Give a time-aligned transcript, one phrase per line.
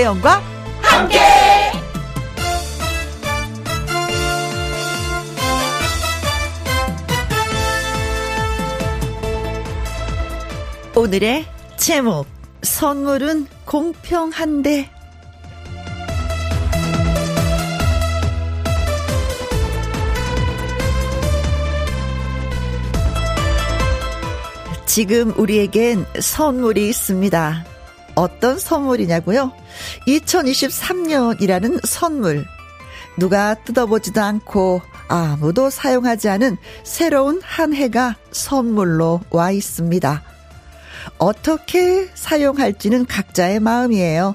[0.00, 0.42] 김혜영과
[0.80, 1.18] 함께.
[10.96, 12.26] 오늘의 제목
[12.62, 14.90] 선물은 공평한데
[24.86, 27.79] 지금 우리에겐 선물이 있습니다.
[28.14, 29.52] 어떤 선물이냐고요?
[30.06, 32.46] 2023년이라는 선물.
[33.16, 40.22] 누가 뜯어보지도 않고 아무도 사용하지 않은 새로운 한 해가 선물로 와 있습니다.
[41.18, 44.34] 어떻게 사용할지는 각자의 마음이에요.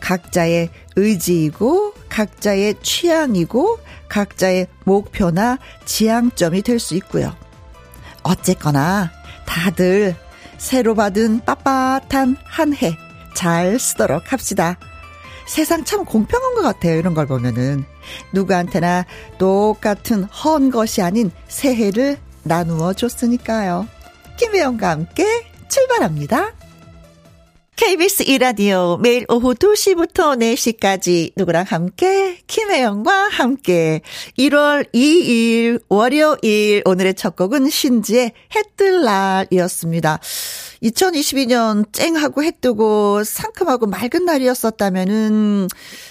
[0.00, 7.34] 각자의 의지이고, 각자의 취향이고, 각자의 목표나 지향점이 될 수 있고요.
[8.22, 9.10] 어쨌거나,
[9.46, 10.14] 다들
[10.62, 12.96] 새로 받은 빳빳한 한 해
[13.34, 14.78] 잘 쓰도록 합시다.
[15.46, 16.96] 세상 참 공평한 것 같아요.
[16.98, 17.84] 이런 걸 보면은.
[18.32, 19.06] 누구한테나
[19.38, 23.88] 똑같은 헌 것이 아닌 새해를 나누어 줬으니까요.
[24.36, 25.24] 김혜영과 함께
[25.68, 26.52] 출발합니다.
[27.84, 34.02] KBS 이라디오 매일 오후 2시부터 4시까지 누구랑 함께 김혜영과 함께
[34.38, 40.20] 1월 2일 월요일 오늘의 첫 곡은 신지의 해뜰 날이었습니다.
[40.84, 45.66] 2022년 쨍하고 해 뜨고 상큼하고 맑은 날이었었다면은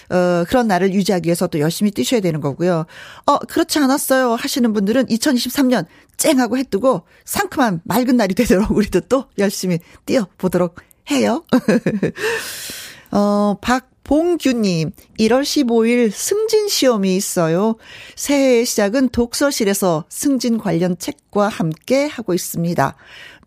[0.09, 2.86] 어 그런 날을 유지하기 위해서 또 열심히 뛰셔야 되는 거고요.
[3.25, 5.86] 어 그렇지 않았어요 하시는 분들은 2023년
[6.17, 10.75] 쨍하고 해 뜨고 상큼한 맑은 날이 되도록 우리도 또 열심히 뛰어 보도록
[11.12, 11.44] 해요.
[13.12, 17.76] 어, 박봉규님, 1월 15일 승진 시험이 있어요.
[18.16, 22.95] 새해 시작은 독서실에서 승진 관련 책과 함께 하고 있습니다.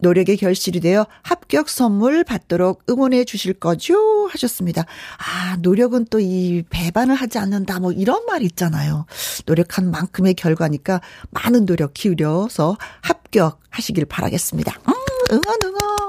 [0.00, 4.26] 노력의 결실이 되어 합격 선물 받도록 응원해 주실 거죠?
[4.26, 4.84] 하셨습니다.
[5.16, 9.06] 아, 노력은 또 이 배반을 하지 않는다, 뭐 이런 말 있잖아요.
[9.46, 11.00] 노력한 만큼의 결과니까
[11.30, 14.78] 많은 노력 기울여서 합격하시길 바라겠습니다.
[14.88, 14.92] 음,
[15.32, 16.03] 응원, 응원.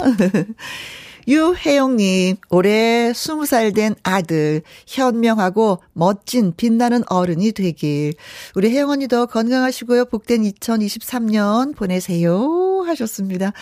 [1.28, 8.14] 유혜영님, 올해 20살 된 아들, 현명하고 멋진 빛나는 어른이 되길.
[8.54, 10.06] 우리 혜영 언니도 건강하시고요.
[10.06, 12.82] 복된 2023년 보내세요.
[12.86, 13.52] 하셨습니다.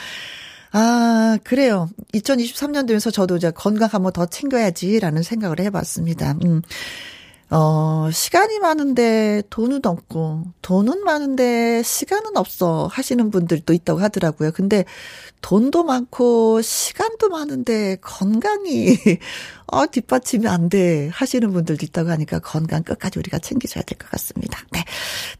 [0.73, 1.89] 아, 그래요.
[2.15, 6.37] 2023년 되면서 저도 이제 건강 한번 더 챙겨야지라는 생각을 해봤습니다.
[6.45, 6.63] 음.
[7.51, 14.53] 어, 시간이 많은데 돈은 없고, 돈은 많은데 시간은 없어 하시는 분들도 있다고 하더라고요.
[14.53, 14.85] 근데
[15.41, 18.99] 돈도 많고, 시간도 많은데 건강이,
[19.69, 24.61] 어, 뒷받침이 안 돼 하시는 분들도 있다고 하니까 건강 끝까지 우리가 챙기셔야 될 것 같습니다.
[24.73, 24.85] 네.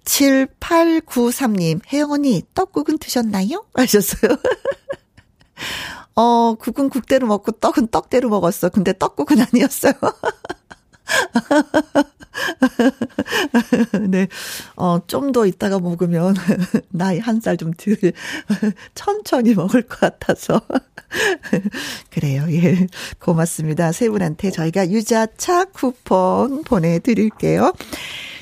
[0.05, 3.67] 7893님, 혜영 언니, 떡국은 드셨나요?
[3.75, 4.37] 하셨어요.
[6.17, 8.71] 어, 국은 국대로 먹고 떡은 떡대로 먹었어.
[8.71, 9.93] 근데 떡국은 아니었어요.
[14.09, 14.29] 네.
[14.77, 16.35] 어, 좀 더 있다가 먹으면
[16.91, 17.97] 나이 한 살좀 들,
[18.95, 20.61] 천천히 먹을 것 같아서.
[22.11, 22.45] 그래요.
[22.51, 22.87] 예.
[23.19, 23.93] 고맙습니다.
[23.93, 27.73] 세 분한테 저희가 유자차 쿠폰 보내드릴게요.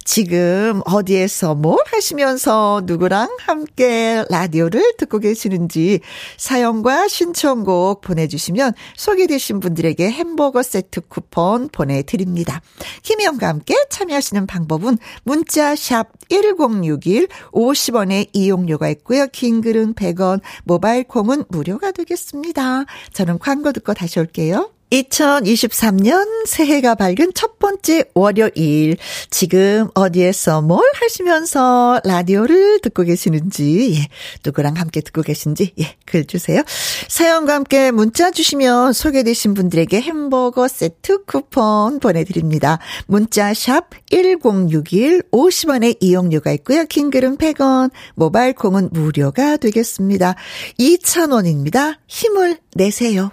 [0.06, 6.00] 지금 어디에서 뭘 하시면서 누구랑 함께 라디오를 듣고 계시는지
[6.38, 12.62] 사연과 신청곡 보내주시면 소개되신 분들에게 햄버거 세트 쿠폰 보내드립니다.
[13.02, 19.26] 김희영과 함께 참여하시는 방법은 문자 샵 1061, 50원의 이용료가 있고요.
[19.32, 22.84] 긴 글은 100원, 모바일 콩은 무료가 되겠습니다.
[23.12, 24.70] 저는 광고 듣고 다시 올게요.
[24.90, 28.96] 2023년 새해가 밝은 첫 번째 월요일.
[29.30, 34.08] 지금 어디에서 뭘 하시면서 라디오를 듣고 계시는지, 예,
[34.44, 36.62] 누구랑 함께 듣고 계신지, 예, 글 주세요.
[37.08, 42.78] 사연과 함께 문자 주시면 소개되신 분들에게 햄버거 세트 쿠폰 보내드립니다.
[43.06, 46.84] 문자 샵 1061, 50원의 이용료가 있고요.
[46.84, 50.36] 킹글은 100원, 모바일 콩은 무료가 되겠습니다.
[50.78, 51.96] 2,000원입니다.
[52.06, 53.32] 힘을 내세요.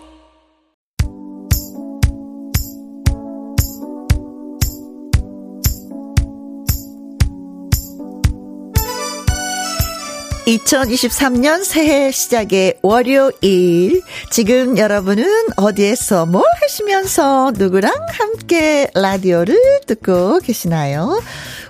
[10.45, 14.01] 2023년 새해 시작의 월요일.
[14.31, 21.21] 지금 여러분은 어디에서 뭘 하시면서 누구랑 함께 라디오를 듣고 계시나요?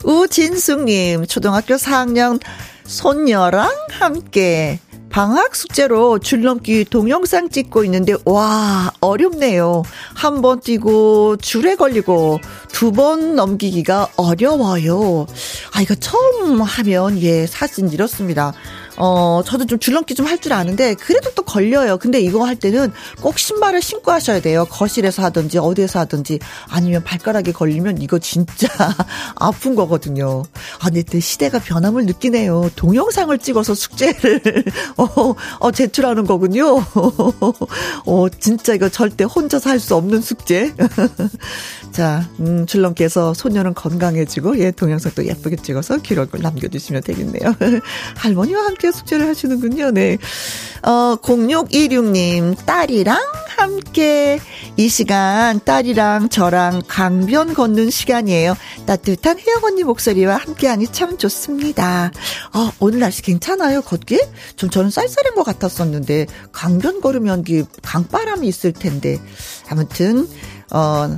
[0.04, 2.40] 우진숙님, 초등학교 4학년
[2.92, 4.80] 손녀랑 함께
[5.10, 9.84] 방학 숙제로 줄넘기 동영상 찍고 있는데 와 어렵네요.
[10.14, 12.40] 한 번 뛰고 줄에 걸리고
[12.74, 15.26] 두 번 넘기기가 어려워요.
[15.74, 18.54] 아 이거 처음 하면 예 사진 이렇습니다.
[19.04, 21.98] 어, 저도 좀 줄넘기 좀 할 줄 아는데, 그래도 또 걸려요.
[21.98, 24.66] 근데 이거 할 때는 꼭 신발을 신고 하셔야 돼요.
[24.70, 26.40] 거실에서 하든지, 어디에서 하든지,
[26.70, 28.68] 아니면 발가락에 걸리면 이거 진짜
[29.36, 30.44] 아픈 거거든요.
[30.80, 32.70] 아, 근데 시대가 변함을 느끼네요.
[32.76, 34.42] 동영상을 찍어서 숙제를,
[34.98, 36.78] 어, 어, 제출하는 거군요.
[38.06, 40.74] 어, 진짜 이거 절대 혼자서 할 수 없는 숙제.
[41.92, 47.54] 자, 음, 줄넘기에서 소녀는 건강해지고, 예, 동영상도 예쁘게 찍어서 기록을 남겨주시면 되겠네요.
[48.16, 49.92] 할머니와 함께 숙제를 하시는군요.
[49.92, 50.18] 네.
[50.84, 53.20] 어, 0626님, 딸이랑
[53.58, 54.40] 함께
[54.78, 58.56] 이 시간 딸이랑 저랑 강변 걷는 시간이에요.
[58.86, 62.12] 따뜻한 혜영 언니 목소리와 함께하니 참 좋습니다.
[62.54, 64.20] 어, 오늘 날씨 괜찮아요, 걷기?
[64.56, 67.44] 좀 저는 쌀쌀한 것 같았었는데, 강변 걸으면
[67.84, 69.20] 강바람이 있을 텐데.
[69.70, 70.28] 아무튼,
[70.72, 71.18] 어,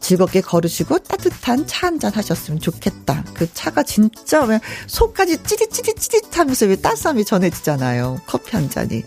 [0.00, 3.24] 즐겁게 걸으시고 따뜻한 차 한 잔 하셨으면 좋겠다.
[3.34, 8.20] 그 차가 진짜 왜 속까지 찌릿찌릿찌릿 하면서 왜 따스함이 전해지잖아요.
[8.26, 9.02] 커피 한 잔이.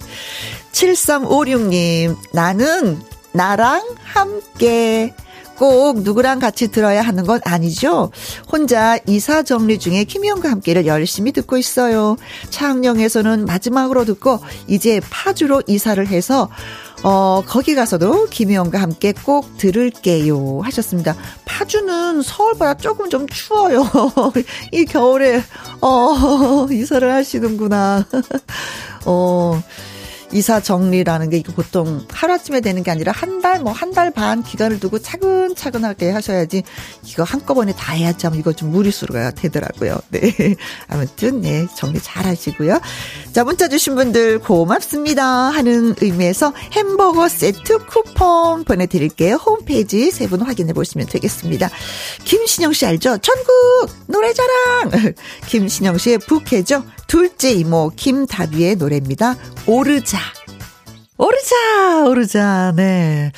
[0.72, 3.00] 7356님, 나는
[3.32, 5.14] 나랑 함께
[5.56, 8.12] 꼭 누구랑 같이 들어야 하는 건 아니죠.
[8.52, 12.18] 혼자 이사 정리 중에 김희영과 함께를 열심히 듣고 있어요.
[12.50, 16.50] 창녕에서는 마지막으로 듣고 이제 파주로 이사를 해서
[17.04, 20.62] 어, 거기 가서도 김희영과 함께 꼭 들을게요.
[20.62, 21.16] 하셨습니다.
[21.44, 23.86] 파주는 서울보다 조금 좀 추워요.
[24.72, 25.44] 이 겨울에,
[25.82, 28.06] 어, 이사를 하시는구나.
[29.06, 29.62] 어,
[30.34, 34.80] 이사 정리라는 게 보통 하루아침에 되는 게 아니라 한 달, 뭐 한 달 반 기간을
[34.80, 36.64] 두고 차근차근하게 하셔야지
[37.06, 40.00] 이거 한꺼번에 다 해야지 하면 이거 좀 무리수가 되더라고요.
[40.10, 40.22] 네.
[40.90, 41.68] 아무튼, 네.
[41.76, 42.80] 정리 잘 하시고요.
[43.34, 45.24] 자, 문자 주신 분들 고맙습니다.
[45.26, 49.36] 하는 의미에서 햄버거 세트 쿠폰 보내드릴게요.
[49.36, 51.70] 홈페이지 세 분 확인해 보시면 되겠습니다.
[52.24, 53.18] 김신영 씨 알죠?
[53.20, 55.14] 전국 노래자랑!
[55.48, 56.84] 김신영 씨의 부캐죠?
[57.08, 59.36] 둘째 이모 김다비의 노래입니다.
[59.68, 60.18] 오르자.
[61.18, 63.32] 오르자, 오르자, 네.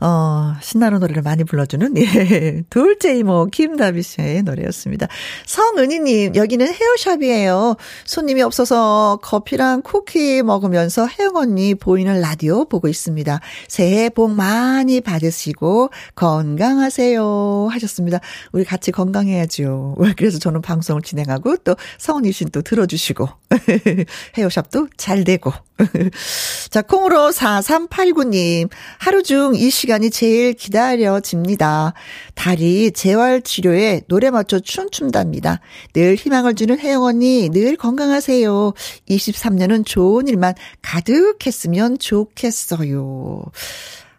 [0.00, 2.62] 어, 신나는 노래를 많이 불러주는, 예.
[2.70, 5.06] 둘째 이모, 김다비 씨의 노래였습니다.
[5.46, 7.76] 성은희님, 여기는 헤어샵이에요.
[8.06, 13.40] 손님이 없어서 커피랑 쿠키 먹으면서 혜영 언니 보이는 라디오 보고 있습니다.
[13.68, 17.68] 새해 복 많이 받으시고, 건강하세요.
[17.70, 18.20] 하셨습니다.
[18.52, 19.96] 우리 같이 건강해야죠.
[20.16, 23.28] 그래서 저는 방송을 진행하고, 또 성은희 씨는 또 들어주시고,
[24.36, 25.52] 헤어샵도 잘 되고.
[26.70, 28.68] 자, 콩으로 4389님,
[28.98, 31.94] 하루 중 이 시간 이 제일 기다려집니다.
[32.34, 35.60] 다리 재활 치료에 노래 맞춰 춤 춘답니다.
[35.92, 38.72] 늘 희망을 주는 혜영 언니, 늘 건강하세요.
[39.08, 43.42] 23년은 좋은 일만 가득했으면 좋겠어요.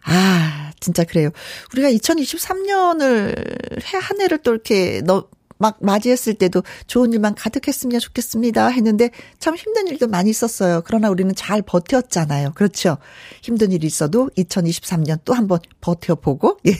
[0.04, 1.30] 아, 진짜 그래요.
[1.72, 5.26] 우리가 2023년을 해, 한 해를 또 이렇게 너,
[5.62, 10.82] 막 맞이했을 때도 좋은 일만 가득했으면 좋겠습니다 했는데 참 힘든 일도 많이 있었어요.
[10.84, 12.52] 그러나 우리는 잘 버텼잖아요.
[12.54, 12.98] 그렇죠.
[13.42, 16.72] 힘든 일이 있어도 2023년 또 한번 버텨보고 예,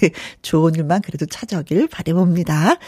[0.43, 2.79] 좋은 일만 그래도 찾아오길 바래봅니다.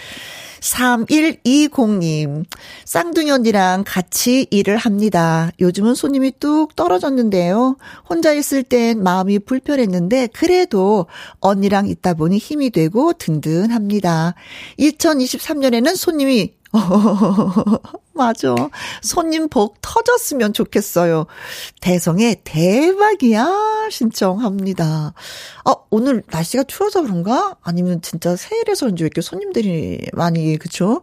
[0.64, 2.44] 3120님,
[2.86, 5.50] 쌍둥이 언니랑 같이 일을 합니다.
[5.60, 7.76] 요즘은 손님이 뚝 떨어졌는데요.
[8.08, 11.06] 혼자 있을 땐 마음이 불편했는데, 그래도
[11.40, 14.34] 언니랑 있다 보니 힘이 되고 든든합니다.
[14.78, 16.54] 2023년에는 손님이
[18.14, 18.54] 맞아.
[19.02, 21.26] 손님 복 터졌으면 좋겠어요.
[21.80, 25.14] 대성의 대박이야 신청합니다.
[25.64, 27.56] 어, 오늘 날씨가 추워서 그런가?
[27.62, 28.36] 아니면 진짜
[28.94, 31.00] 그런지 왜 이렇게 손님들이 많이, 그쵸?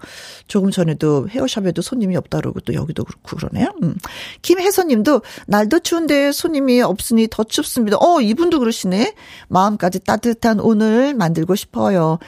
[0.47, 3.73] 조금 전에도 헤어샵에도 손님이 없다 그러고 또 여기도 그렇고 그러네요.
[3.83, 3.95] 음.
[4.41, 7.97] 김혜선 님도 날도 추운데 손님이 없으니 더 춥습니다.
[7.99, 9.15] 어, 이분도 그러시네.
[9.49, 12.19] 마음까지 따뜻한 오늘 만들고 싶어요.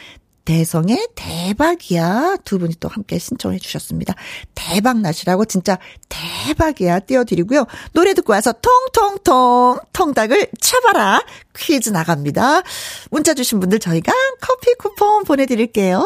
[0.45, 4.13] 대성의 대박이야 두 분이 또 함께 신청해 주셨습니다.
[4.55, 5.77] 대박 나시라고 진짜
[6.09, 7.65] 대박이야 띄워드리고요.
[7.93, 11.23] 노래 듣고 와서 통통통 통닭을 쳐봐라
[11.55, 12.61] 퀴즈 나갑니다.
[13.09, 16.05] 문자 주신 분들 저희가 커피 쿠폰 보내드릴게요.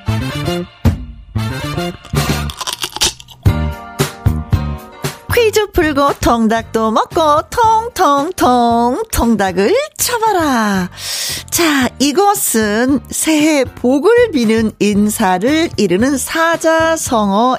[6.01, 10.89] 풀 들고 통닭도 먹고 통통통 통닭을 쳐봐라.
[11.51, 17.51] 자, 이것은 새해 복을 비는 인사를 이르는 사자성어입니다.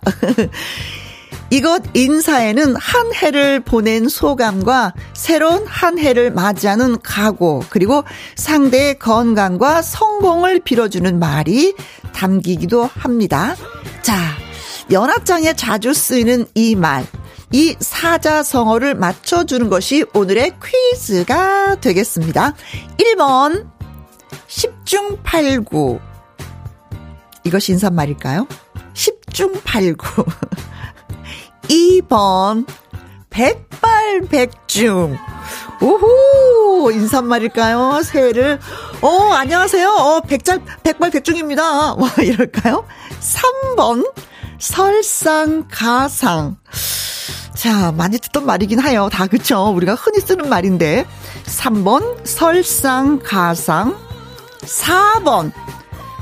[1.50, 8.04] 이것 인사에는 한 해를 보낸 소감과 새로운 한 해를 맞이하는 각오, 그리고
[8.36, 11.74] 상대의 건강과 성공을 빌어주는 말이
[12.14, 13.56] 담기기도 합니다.
[14.00, 14.16] 자,
[14.90, 17.04] 연합장에 자주 쓰이는 이 말,
[17.52, 22.54] 이 사자성어를 맞춰주는 것이 오늘의 퀴즈가 되겠습니다.
[22.98, 23.66] 1번,
[24.48, 26.00] 10중 8구.
[27.44, 28.46] 이것이 인사말일까요?
[28.92, 30.26] 10중 8구.
[31.68, 32.66] 2번,
[33.30, 35.16] 백발백중.
[35.80, 36.90] 오호!
[36.90, 38.02] 인사말일까요?
[38.02, 38.58] 새해를,
[39.00, 39.88] 어, 안녕하세요.
[39.88, 41.94] 어, 백잘, 백발백중입니다.
[41.94, 42.84] 와, 이럴까요?
[43.20, 44.04] 3번,
[44.58, 46.56] 설상가상.
[47.54, 49.08] 자, 많이 듣던 말이긴 해요.
[49.10, 49.72] 다 그쵸?
[49.74, 51.06] 우리가 흔히 쓰는 말인데.
[51.44, 53.96] 3번, 설상가상.
[54.60, 55.52] 4번,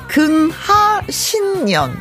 [0.09, 2.01] 근하신년.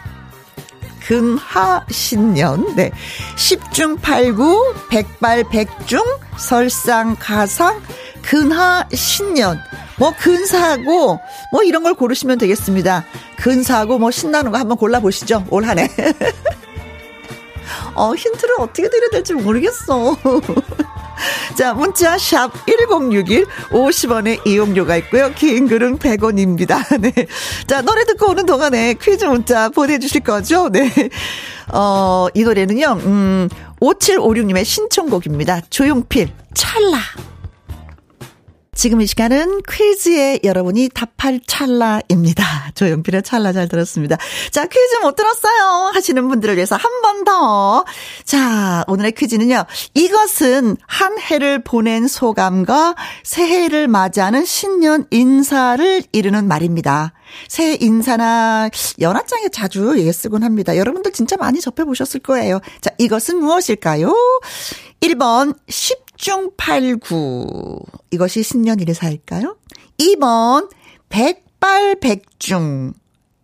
[1.06, 2.76] 근하신년.
[2.76, 2.92] 네.
[3.36, 6.02] 10중 8구, 백발 백중,
[6.38, 7.82] 설상가상,
[8.24, 9.60] 근하신년.
[9.98, 11.20] 뭐 근사하고
[11.52, 13.06] 뭐 이런 걸 고르시면 되겠습니다.
[13.38, 15.46] 근사하고 뭐 신나는 거 한번 골라보시죠.
[15.50, 15.90] 올 한 해.
[17.96, 20.16] 어, 힌트를 어떻게 드려야 될지 모르겠어.
[21.58, 25.32] 자, 문자 샵 1061, 50원의 이용료가 있고요.
[25.34, 26.84] 긴 글은 100원입니다.
[27.00, 27.14] 네.
[27.68, 30.70] 자, 노래 듣고 오는 동안에 퀴즈 문자 보내 주실 거죠?
[30.70, 30.92] 네.
[31.72, 33.50] 어, 이 노래는요, 음,
[33.80, 35.62] 5756님의 신청곡입니다.
[35.70, 36.98] 조용필, 찰나.
[38.76, 42.72] 지금 이 시간은 퀴즈에 여러분이 답할 찰나입니다.
[42.76, 44.18] 조용필의 찰나 잘 들었습니다.
[44.52, 45.92] 자, 퀴즈 못 들었어요.
[45.94, 47.86] 하시는 분들을 위해서 한 번 더.
[48.26, 49.66] 자, 오늘의 퀴즈는요.
[49.94, 57.14] 이것은 한 해를 보낸 소감과 새해를 맞이하는 신년 인사를 이르는 말입니다.
[57.48, 60.78] 새해 인사나 연하장에 자주 예 쓰곤 합니다.
[60.78, 62.60] 여러분들 진짜 많이 접해보셨을 거예요.
[62.82, 64.14] 자, 이것은 무엇일까요?
[65.02, 69.58] 1번 10 중8구 이것이 신년 인사일까요?
[70.00, 70.70] 2번
[71.10, 72.94] 백발백중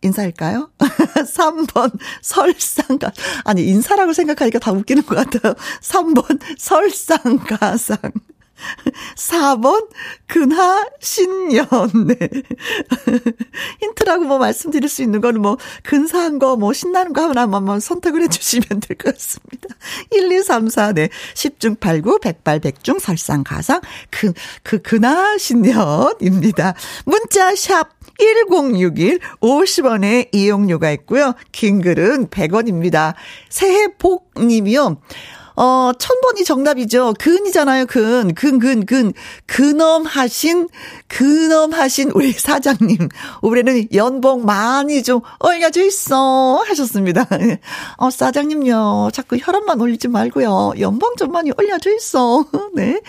[0.02, 0.72] 인사일까요?
[0.80, 3.12] 3번 설상가
[3.44, 5.54] 아니 인사라고 생각하니까 다 웃기는 것 같아요.
[5.82, 7.98] 3번 설상가상
[9.16, 9.88] 4번,
[10.28, 11.68] 근하, 신년.
[12.08, 12.16] 네.
[13.82, 18.24] 힌트라고 뭐 말씀드릴 수 있는 거는 뭐, 근사한 거, 뭐, 신나는 거 하나만 뭐 선택을
[18.24, 19.76] 해주시면 될 것 같습니다.
[20.12, 21.10] 1, 2, 3, 4, 네.
[21.34, 26.74] 10중 8, 9, 백발, 백중, 설상 가상, 그, 그, 근하, 신년입니다.
[27.06, 27.90] 문자, 샵,
[28.20, 31.34] 1061 50원의 이용료가 있고요.
[31.52, 33.16] 긴 글은 100원입니다.
[33.50, 35.02] 새해 복 님이요.
[35.62, 37.14] 어, 천번이 정답이죠.
[37.20, 38.34] 근이잖아요, 근.
[38.34, 39.14] 근, 근, 근.
[39.46, 40.68] 근엄하신,
[41.08, 43.10] 근엄하신 우리 사장님.
[43.44, 46.64] 올해는 연봉 많이 좀 올려줘 있어.
[46.66, 47.28] 하셨습니다.
[47.98, 49.12] 어, 사장님요.
[49.14, 50.74] 자꾸 혈압만 올리지 말고요.
[50.80, 52.44] 연봉 좀 많이 올려줘 있어.
[52.74, 53.00] 네.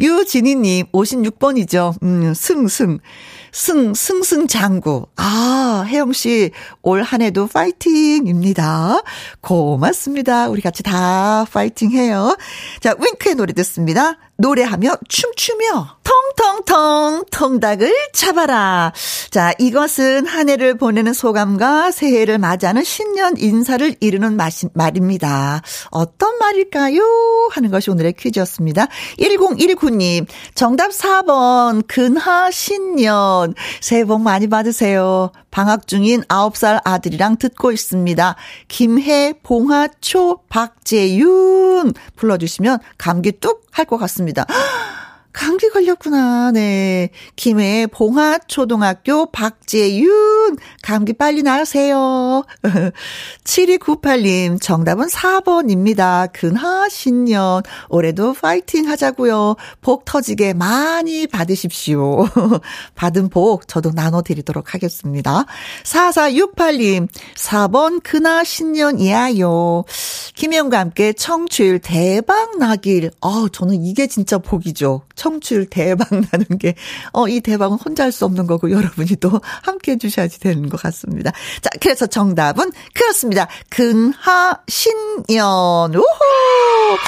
[0.00, 2.02] 유진희님, 56번이죠.
[2.02, 2.98] 음, 승, 승.
[3.52, 5.08] 승, 승승장구.
[5.16, 6.50] 아, 혜영 씨,
[6.82, 9.02] 올 한 해도 파이팅입니다.
[9.42, 10.48] 고맙습니다.
[10.48, 12.36] 우리 같이 다 파이팅 해요.
[12.80, 14.16] 자, 윙크의 노래 듣습니다.
[14.38, 18.92] 노래하며 춤추며 통통통 통닭을 잡아라.
[19.30, 24.36] 자, 이것은 한 해를 보내는 소감과 새해를 맞이하는 신년 인사를 이루는
[24.74, 25.62] 말입니다.
[25.90, 27.02] 어떤 말일까요?
[27.52, 28.88] 하는 것이 오늘의 퀴즈였습니다.
[29.18, 33.54] 1019님, 정답 4번, 근하 신년.
[33.80, 35.30] 새해 복 많이 받으세요.
[35.52, 38.34] 방학 중인 9살 아들이랑 듣고 있습니다.
[38.66, 44.46] 김해, 봉화초, 박재윤 불러주시면 감기 뚝 할 것 같습니다.
[45.32, 46.52] 감기 걸렸구나.
[46.52, 47.10] 네.
[47.36, 50.56] 김해 봉화초등학교 박재윤.
[50.82, 52.44] 감기 빨리 나으세요.
[53.44, 56.30] 7298님, 정답은 4번입니다.
[56.32, 57.62] 근하 신년.
[57.88, 59.56] 올해도 파이팅 하자고요.
[59.80, 62.26] 복 터지게 많이 받으십시오.
[62.94, 65.46] 받은 복 저도 나눠드리도록 하겠습니다.
[65.84, 69.84] 4468님, 4번 근하 신년이야요.
[70.34, 73.10] 김영과 함께 청취율 대박 나길.
[73.22, 75.02] 아, 저는 이게 진짜 복이죠.
[75.22, 76.74] 청취율 대박 나는 게,
[77.12, 81.30] 어, 이 대박은 혼자 할 수 없는 거고 여러분이 또 함께 해주셔야지 되는 것 같습니다.
[81.62, 83.48] 자, 그래서 정답은 그렇습니다.
[83.70, 85.94] 근하신년.
[85.94, 86.98] 우후!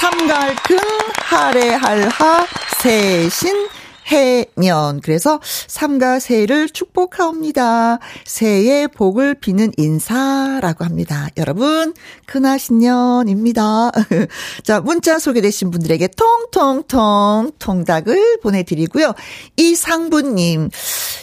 [0.00, 0.78] 삼갈 근
[1.16, 2.44] 하래 할 하
[2.82, 3.68] 세신
[4.12, 5.00] 해년.
[5.00, 7.98] 그래서 삼가 새해를 축복하옵니다.
[8.24, 11.28] 새해 복을 비는 인사라고 합니다.
[11.38, 11.94] 여러분,
[12.26, 13.92] 큰하 신년입니다.
[14.64, 19.14] 자, 문자 소개되신 분들에게 통통통 통닭을 보내드리고요.
[19.56, 20.70] 이상부님,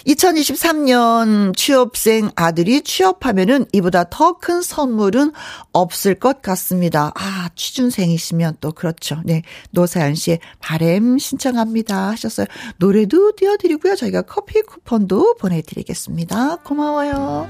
[0.08, 5.32] 2023년 취업생 아들이 취업하면은 이보다 더 큰 선물은
[5.74, 7.12] 없을 것 같습니다.
[7.16, 9.22] 아, 취준생이시면 또 그렇죠.
[9.26, 9.44] 네.
[9.72, 12.10] 노사연 씨의 바램 신청합니다.
[12.12, 12.48] 하셨어요.
[12.78, 13.96] 노래도 띄워드리고요.
[13.96, 16.58] 저희가 커피 쿠폰도 보내드리겠습니다.
[16.58, 17.48] 고마워요.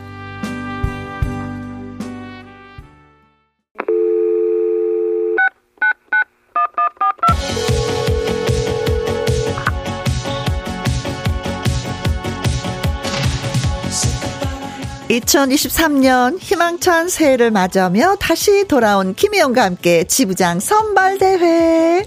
[15.10, 22.06] 2023년 희망찬 새해를 맞이하며 다시 돌아온 김희영과 함께 지부장 선발대회.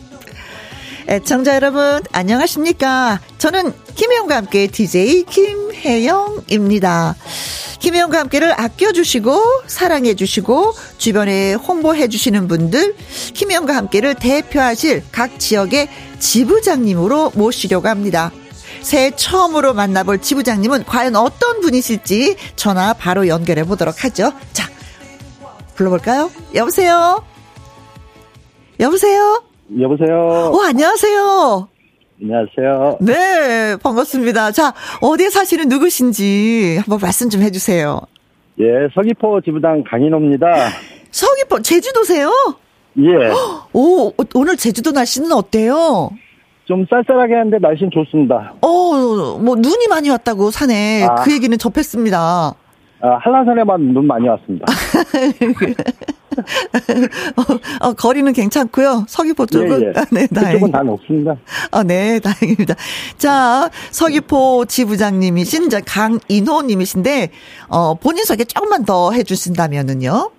[1.08, 3.20] 애청자 여러분, 안녕하십니까?
[3.38, 7.16] 저는 김혜영과 함께 DJ 김혜영입니다.
[7.80, 12.94] 김혜영과 함께를 아껴주시고, 사랑해주시고, 주변에 홍보해주시는 분들,
[13.34, 15.88] 김혜영과 함께를 대표하실 각 지역의
[16.20, 18.30] 지부장님으로 모시려고 합니다.
[18.82, 24.32] 새해 처음으로 만나볼 지부장님은 과연 어떤 분이실지 전화 바로 연결해 보도록 하죠.
[24.52, 24.68] 자,
[25.74, 26.30] 불러볼까요?
[26.54, 27.24] 여보세요?
[28.80, 29.42] 여보세요?
[29.80, 30.16] 여보세요?
[30.52, 31.68] 어, 안녕하세요.
[32.20, 32.98] 안녕하세요.
[33.00, 34.52] 네, 반갑습니다.
[34.52, 38.00] 자, 어디에 사시는 누구신지 한번 말씀 좀 해주세요.
[38.60, 40.46] 예, 서귀포 지부장 강인호입니다.
[41.10, 42.30] 서귀포, 제주도세요?
[42.98, 43.32] 예.
[43.72, 46.10] 오, 오늘 제주도 날씨는 어때요?
[46.64, 48.54] 좀 쌀쌀하게 하는데 날씨는 좋습니다.
[48.60, 51.14] 어, 뭐 눈이 많이 왔다고 산에 아.
[51.16, 52.54] 그 얘기는 접했습니다.
[53.04, 54.64] 아, 한라산에만 눈 많이 왔습니다.
[57.36, 59.06] 어, 어, 거리는 괜찮고요.
[59.08, 59.92] 서귀포 쪽은 예, 예.
[59.96, 60.70] 아, 네, 다행.
[60.70, 61.34] 다 높습니다.
[61.72, 62.74] 아, 네, 다행입니다.
[63.16, 67.30] 자, 서귀포 지부장님이신 자 강인호님이신데
[67.70, 70.30] 어, 본인 소개 조금만 더 해주신다면은요.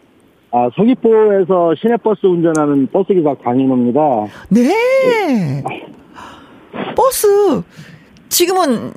[0.52, 4.00] 아, 서귀포에서 시내버스 운전하는 버스기사 강인호입니다.
[4.50, 5.64] 네.
[6.96, 7.62] 버스
[8.30, 8.92] 지금은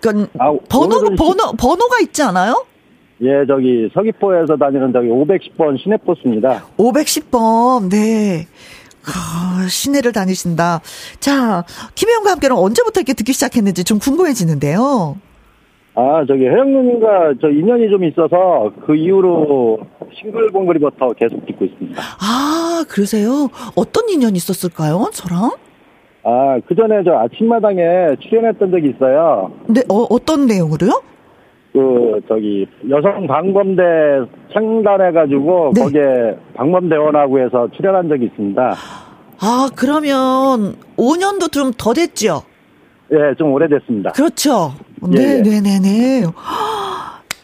[0.00, 2.64] 그 아, 번호 번호 번호가 있지 않아요?
[3.22, 6.64] 예, 저기 서귀포에서 다니는 저기 510번 시내버스입니다.
[6.76, 7.88] 510번.
[7.88, 8.46] 네.
[9.06, 10.80] 아, 시내를 다니신다.
[11.20, 15.16] 자, 김혜영과 함께는 언제부터 이렇게 듣기 시작했는지 좀 궁금해지는데요.
[15.94, 19.78] 아, 저기 혜영 누님과 저 인연이 좀 있어서 그 이후로
[20.18, 22.02] 싱글벙글이부터 계속 듣고 있습니다.
[22.02, 23.48] 아, 그러세요?
[23.76, 25.10] 어떤 인연이 있었을까요?
[25.12, 25.52] 저랑?
[26.24, 29.50] 아, 그 전에 저 아침마당에 출연했던 적이 있어요.
[29.66, 31.02] 네, 어, 어떤 내용으로요?
[31.72, 33.82] 그, 저기, 여성 방범대
[34.52, 35.82] 창단해가지고, 네.
[35.82, 38.74] 거기에 방범대원하고 해서 출연한 적이 있습니다.
[39.40, 42.42] 아, 그러면 5년도 좀 더 됐죠?
[43.10, 44.12] 예, 좀 오래됐습니다.
[44.12, 44.74] 그렇죠.
[45.02, 46.22] 네, 예, 네, 네, 네.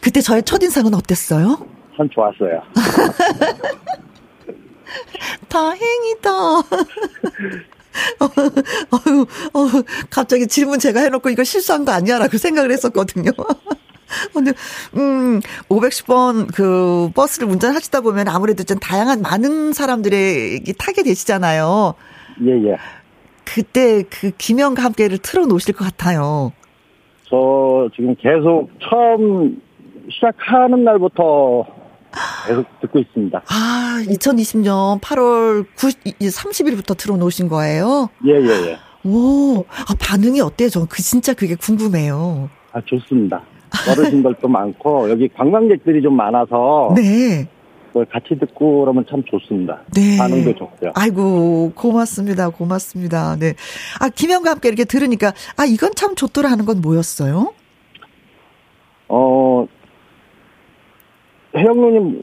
[0.01, 1.57] 그때 저의 첫인상은 어땠어요?
[1.97, 2.61] 참 좋았어요.
[5.49, 6.29] 다행이다.
[8.91, 13.31] 어휴, 어 갑자기 질문 제가 해놓고 이거 실수한 거 아니야라고 생각을 했었거든요.
[14.33, 14.53] 근데,
[14.95, 21.93] 음, 510번 그 버스를 운전하시다 보면 아무래도 좀 다양한 많은 사람들의 타게 되시잖아요.
[22.41, 22.77] 예, 예.
[23.45, 26.53] 그때 그 김영과 함께를 틀어 놓으실 것 같아요.
[27.25, 29.61] 저 지금 계속 처음
[30.09, 31.65] 시작하는 날부터
[32.47, 33.41] 계속 듣고 있습니다.
[33.47, 35.87] 아, 2020년 8월 9,
[36.19, 38.09] 30일부터 들어놓으신 거예요?
[38.25, 38.77] 예, 예, 예.
[39.03, 40.69] 오, 아, 반응이 어때요?
[40.69, 42.49] 저 그, 진짜 그게 궁금해요.
[42.71, 43.41] 아, 좋습니다.
[43.89, 46.93] 어르신들도 많고, 여기 관광객들이 좀 많아서.
[46.95, 47.47] 네.
[47.87, 49.81] 그걸 같이 듣고 그러면 참 좋습니다.
[49.95, 50.17] 네.
[50.17, 50.91] 반응도 좋고요.
[50.95, 52.49] 아이고, 고맙습니다.
[52.49, 53.35] 고맙습니다.
[53.37, 53.53] 네.
[53.99, 57.53] 아, 김영과 함께 이렇게 들으니까, 아, 이건 참 좋더라 하는 건 뭐였어요?
[59.07, 59.65] 어,
[61.55, 62.21] 혜영 누님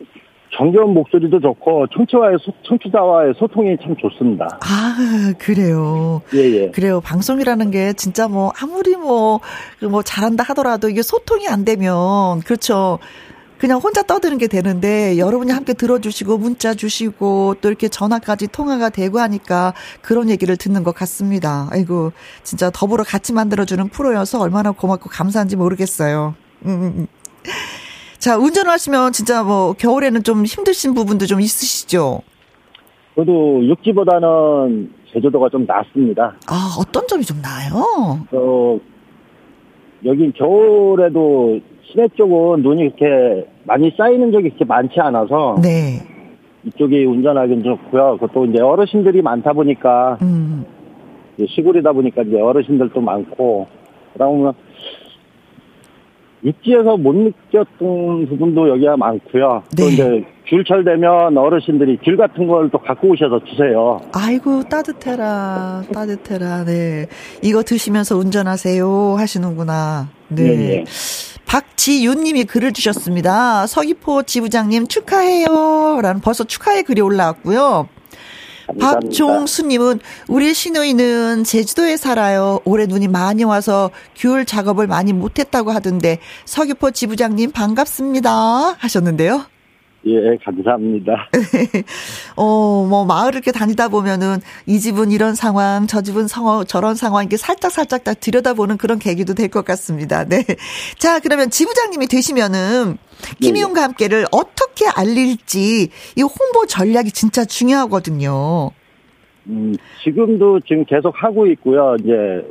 [0.57, 4.59] 정겨운 목소리도 좋고 청취와의 소, 청취자와의 소통이 참 좋습니다.
[4.63, 6.23] 아 그래요.
[6.33, 6.63] 예예.
[6.63, 6.71] 예.
[6.71, 7.01] 그래요.
[7.01, 9.41] 방송이라는 게 진짜 뭐 아무리 뭐뭐
[9.91, 12.99] 뭐 잘한다 하더라도 이게 소통이 안 되면 그렇죠.
[13.59, 19.19] 그냥 혼자 떠드는 게 되는데 여러분이 함께 들어주시고 문자 주시고 또 이렇게 전화까지 통화가 되고
[19.19, 21.67] 하니까 그런 얘기를 듣는 것 같습니다.
[21.71, 22.13] 아이고
[22.43, 26.35] 진짜 더불어 같이 만들어주는 프로여서 얼마나 고맙고 감사한지 모르겠어요.
[26.67, 27.07] 음.
[28.27, 32.23] 자, 운전을 하시면 진짜 뭐 겨울에는 좀 힘드신 부분도 좀 있으시죠?
[33.15, 36.35] 저도 육지보다는 제주도가 좀 낫습니다.
[36.49, 38.27] 아, 어떤 점이 좀 나아요?
[38.33, 38.81] 어,
[40.05, 45.61] 여기 겨울에도 시내 쪽은 눈이 이렇게 많이 쌓이는 적이 그렇게 많지 않아서.
[45.63, 46.03] 네.
[46.65, 48.19] 이쪽이 운전하기는 좋고요.
[48.19, 50.19] 그것도 이제 어르신들이 많다 보니까.
[50.23, 50.65] 음.
[51.49, 53.69] 시골이다 보니까 이제 어르신들도 많고
[54.15, 54.53] 그러면
[56.43, 59.63] 입지에서 못 느꼈던 부분도 여기가 많고요.
[59.77, 59.83] 네.
[59.83, 64.01] 또 이제 귤철 되면 어르신들이 귤 같은 걸 또 갖고 오셔서 주세요.
[64.13, 67.07] 아이고 따뜻해라 따뜻해라 네
[67.43, 70.43] 이거 드시면서 운전하세요 하시는구나 네.
[70.43, 70.57] 네.
[70.57, 70.85] 네.
[71.47, 73.67] 박지윤님이 글을 주셨습니다.
[73.67, 76.01] 서귀포 지부장님 축하해요.
[76.03, 77.89] 라는 벌써 축하의 글이 올라왔고요.
[78.79, 82.61] 박종수님은 우리 시누이는 제주도에 살아요.
[82.65, 89.56] 올해 눈이 많이 와서 귤 작업을 많이 못했다고 하던데 서귀포 지부장님 반갑습니다 하셨는데요.
[90.09, 91.29] 예, 감사합니다.
[92.37, 97.25] 어, 뭐, 마을을 이렇게 다니다 보면은, 이 집은 이런 상황, 저 집은 성, 저런 상황,
[97.25, 100.25] 이게 살짝살짝 딱 들여다보는 그런 계기도 될 것 같습니다.
[100.25, 100.45] 네.
[100.99, 102.99] 자, 그러면 지부장님이 되시면은,
[103.41, 108.71] 김희용과 함께를 어떻게 알릴지, 이 홍보 전략이 진짜 중요하거든요.
[109.49, 111.97] 음, 지금도 지금 계속 하고 있고요.
[112.01, 112.45] 이제,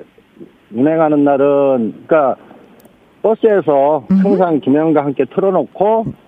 [0.74, 2.36] 운행하는 날은, 그러니까,
[3.22, 6.25] 버스에서 항상 김혜영과 함께 틀어놓고,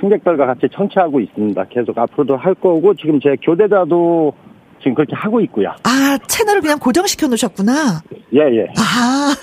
[0.00, 1.64] 승객들과 같이 청취하고 있습니다.
[1.70, 4.32] 계속 앞으로도 할 거고 지금 제 교대자도
[4.78, 5.70] 지금 그렇게 하고 있고요.
[5.84, 8.02] 아 채널을 그냥 고정시켜 놓으셨구나.
[8.32, 8.56] 예예.
[8.56, 8.66] 예.
[8.76, 9.34] 아.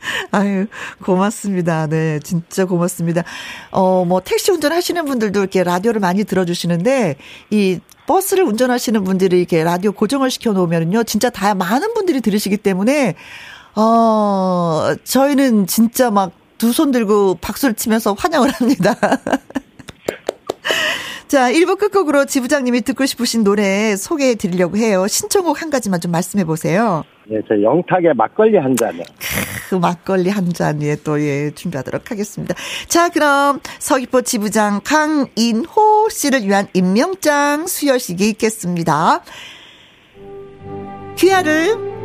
[0.32, 0.66] 아유,
[1.04, 1.86] 고맙습니다.
[1.86, 3.22] 네, 진짜 고맙습니다.
[3.70, 7.16] 어, 뭐, 택시 운전하시는 분들도 이렇게 라디오를 많이 들어주시는데,
[7.50, 13.14] 이 버스를 운전하시는 분들이 이렇게 라디오 고정을 시켜 놓으면요, 진짜 다 많은 분들이 들으시기 때문에,
[13.76, 18.94] 어, 저희는 진짜 막 두 손 들고 박수를 치면서 환영을 합니다.
[21.26, 25.06] 자, 1부 끝곡으로 지부장님이 듣고 싶으신 노래 소개해 드리려고 해요.
[25.06, 27.04] 신청곡 한 가지만 좀 말씀해 보세요.
[27.28, 29.04] 네, 저 영탁의 막걸리 한 잔이요.
[29.68, 32.54] 그 막걸리 한 잔에 또, 예, 준비하도록 하겠습니다.
[32.88, 39.22] 자, 그럼 서귀포 지부장 강인호 씨를 위한 임명장 수여식이 있겠습니다.
[41.16, 41.99] 귀하를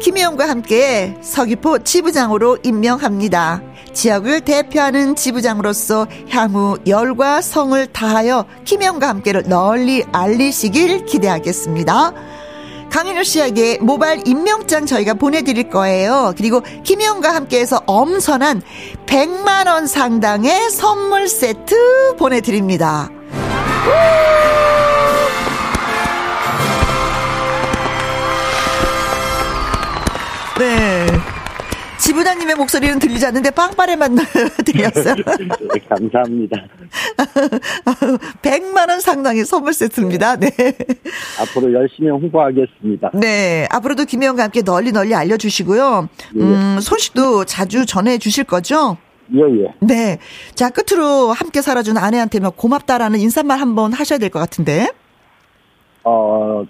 [0.00, 3.62] 김혜영과 함께 서귀포 지부장으로 임명합니다.
[3.92, 12.14] 지역을 대표하는 지부장으로서 향후 열과 성을 다하여 김영과 함께를 널리 알리시길 기대하겠습니다.
[12.90, 16.32] 강현우 씨에게 모바일 임명장 저희가 보내드릴 거예요.
[16.36, 18.62] 그리고 김영과 함께해서 엄선한
[19.06, 23.10] 100만 원 상당의 선물 세트 보내드립니다.
[30.60, 31.06] 네.
[31.98, 34.16] 지부장님의 목소리는 들리지 않는데 빵빠레만
[34.64, 35.14] 들렸어요.
[35.14, 36.56] 네, 감사합니다.
[38.42, 40.36] 100만 원 상당의 선물 세트입니다.
[40.36, 40.50] 네.
[41.40, 43.10] 앞으로 열심히 홍보하겠습니다.
[43.14, 43.66] 네.
[43.70, 46.08] 앞으로도 김혜영과 함께 널리 널리 알려주시고요.
[46.36, 46.40] 예.
[46.40, 48.96] 음, 소식도 자주 전해 주실 거죠?
[49.34, 49.74] 예, 예.
[49.80, 50.18] 네.
[50.54, 54.88] 자, 끝으로 함께 살아준 아내한테면 고맙다라는 인사말 한번 하셔야 될 것 같은데.
[56.04, 56.64] 어,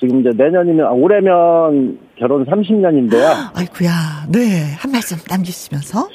[0.00, 3.56] 지금 이제 내년이면, 아, 올해면 결혼 30년인데요.
[3.56, 4.74] 아이쿠야, 네.
[4.78, 6.08] 한 말씀 남기시면서.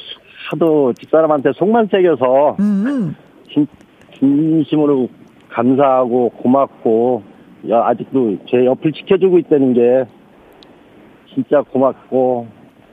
[0.50, 3.16] 하도 집사람한테 속만 새겨서, 음.
[3.54, 3.68] 진,
[4.18, 5.10] 진심으로
[5.50, 7.24] 감사하고 고맙고,
[7.70, 10.06] 야, 아직도 제 옆을 지켜주고 있다는 게
[11.34, 12.48] 진짜 고맙고,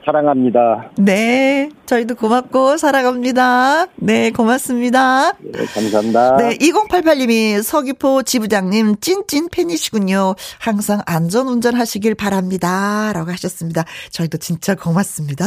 [0.05, 0.91] 사랑합니다.
[0.97, 3.85] 네, 저희도 고맙고 사랑합니다.
[3.95, 5.33] 네, 고맙습니다.
[5.39, 6.37] 네, 감사합니다.
[6.37, 10.35] 네, 2088님이 서귀포 지부장님 찐찐 팬이시군요.
[10.59, 13.11] 항상 안전 운전하시길 바랍니다.
[13.13, 13.85] 라고 하셨습니다.
[14.11, 15.45] 저희도 진짜 고맙습니다.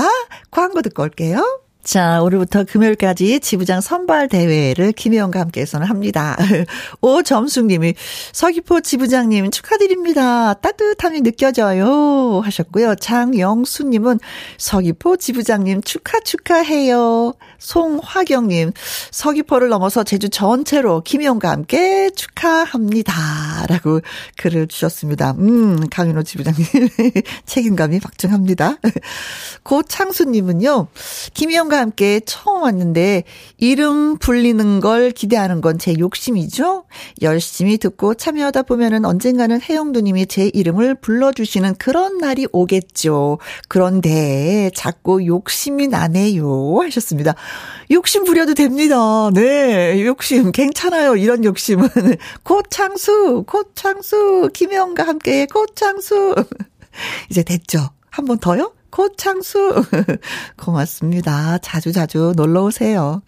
[0.50, 1.63] 광고 듣고 올게요.
[1.84, 6.34] 자, 오늘부터 금요일까지 지부장 선발 대회를 김혜영과 함께 해서는 합니다.
[7.02, 7.94] 오점숙님이
[8.32, 10.54] 서귀포 지부장님 축하드립니다.
[10.54, 12.40] 따뜻함이 느껴져요.
[12.42, 12.94] 하셨고요.
[12.94, 14.18] 장영수님은
[14.56, 17.34] 서귀포 지부장님 축하 축하해요.
[17.58, 18.72] 송화경님
[19.10, 23.66] 서귀포를 넘어서 제주 전체로 김혜영과 함께 축하합니다.
[23.68, 24.00] 라고
[24.38, 25.32] 글을 주셨습니다.
[25.32, 26.64] 음, 강윤호 지부장님
[27.44, 28.76] 책임감이 박증합니다.
[29.64, 30.88] 고창수님은요.
[31.34, 33.24] 김혜영과 친구과 함께 처음 왔는데
[33.58, 36.84] 이름 불리는 걸 기대하는 건 제 욕심이죠.
[37.20, 43.38] 열심히 듣고 참여하다 보면은 언젠가는 혜영두님이 제 이름을 불러주시는 그런 날이 오겠죠.
[43.68, 46.78] 그런데 자꾸 욕심이 나네요.
[46.80, 47.34] 하셨습니다.
[47.90, 49.30] 욕심 부려도 됩니다.
[49.34, 51.16] 네, 욕심 괜찮아요.
[51.16, 51.88] 이런 욕심은
[52.44, 56.36] 고창수, 고창수, 김영과 함께 고창수.
[57.30, 57.90] 이제 됐죠.
[58.10, 58.72] 한 번 더요?
[58.94, 59.82] 고창수.
[60.56, 61.58] 고맙습니다.
[61.58, 63.22] 자주자주 놀러 오세요.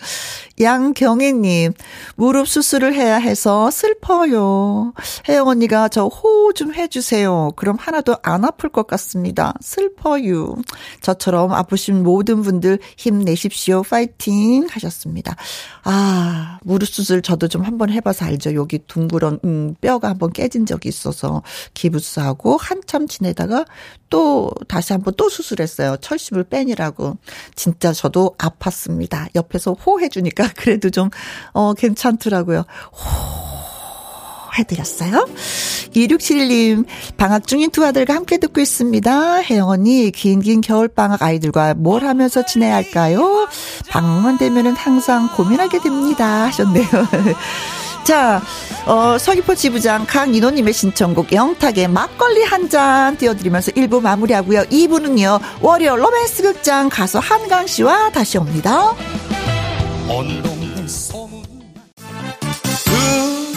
[0.61, 1.73] 양경애님,
[2.15, 4.95] 무릎 수술을 해야 해서 슬퍼요.
[5.29, 7.51] 혜영 언니가 저 호호 좀 해주세요.
[7.57, 9.55] 그럼 하나도 안 아플 것 같습니다.
[9.61, 10.55] 슬퍼요.
[11.01, 13.83] 저처럼 아프신 모든 분들 힘내십시오.
[13.83, 15.35] 파이팅 하셨습니다.
[15.83, 18.55] 아, 무릎 수술 저도 좀 한번 해봐서 알죠.
[18.55, 21.43] 여기 둥그런, 음, 뼈가 한번 깨진 적이 있어서
[21.75, 23.65] 기부스하고 한참 지내다가
[24.09, 25.97] 또 다시 한번 또 수술 했어요.
[26.01, 27.17] 철심을 빼니라고.
[27.55, 29.29] 진짜 저도 아팠습니다.
[29.35, 31.11] 옆에서 호 해주니까 그래도 좀,
[31.53, 32.65] 어, 괜찮더라고요.
[32.93, 33.57] 호.
[34.59, 35.27] 해드렸어요.
[35.95, 39.43] 2671님, 방학 중인 두 아들과 함께 듣고 있습니다.
[39.43, 43.49] 혜영 언니, 긴긴 겨울방학 아이들과 뭘 하면서 지내야 할까요?
[43.91, 46.47] 방학만 되면은 항상 고민하게 됩니다.
[46.47, 46.87] 하셨네요.
[48.07, 48.41] 자,
[48.87, 54.63] 어, 서귀포 지부장 강인호님의 신청곡 영탁의 막걸리 한 잔 띄워드리면서 1부 마무리하고요.
[54.63, 58.93] 2부는요, 월요 로맨스 극장 가수 한강 씨와 다시 옵니다.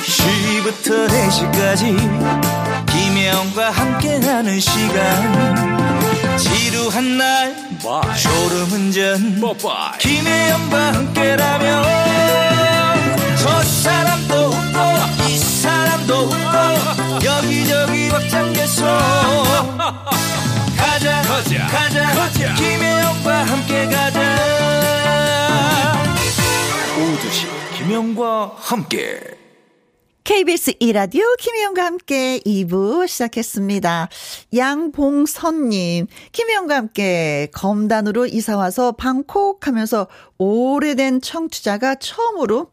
[0.06, 1.82] 2시부터 4시까지
[2.92, 7.56] 김혜영과 함께하는 시간 지루한 날
[8.22, 9.42] 졸음운전
[10.00, 11.84] 김혜영과 함께라면
[13.38, 14.39] 저 사람도
[17.24, 18.86] 여기저기 벅장개소
[20.78, 22.54] 가자 가자 가자, 가자.
[22.56, 24.20] 김혜영과 함께 가자
[26.98, 29.40] 오두시 김혜영과 함께
[30.26, 34.10] KBS 이라디오 김혜영과 함께 2부 시작했습니다.
[34.56, 42.70] 양봉선님, 김혜영과 함께 검단으로 이사와서 방콕 하면서 오래된 청취자가 처음으로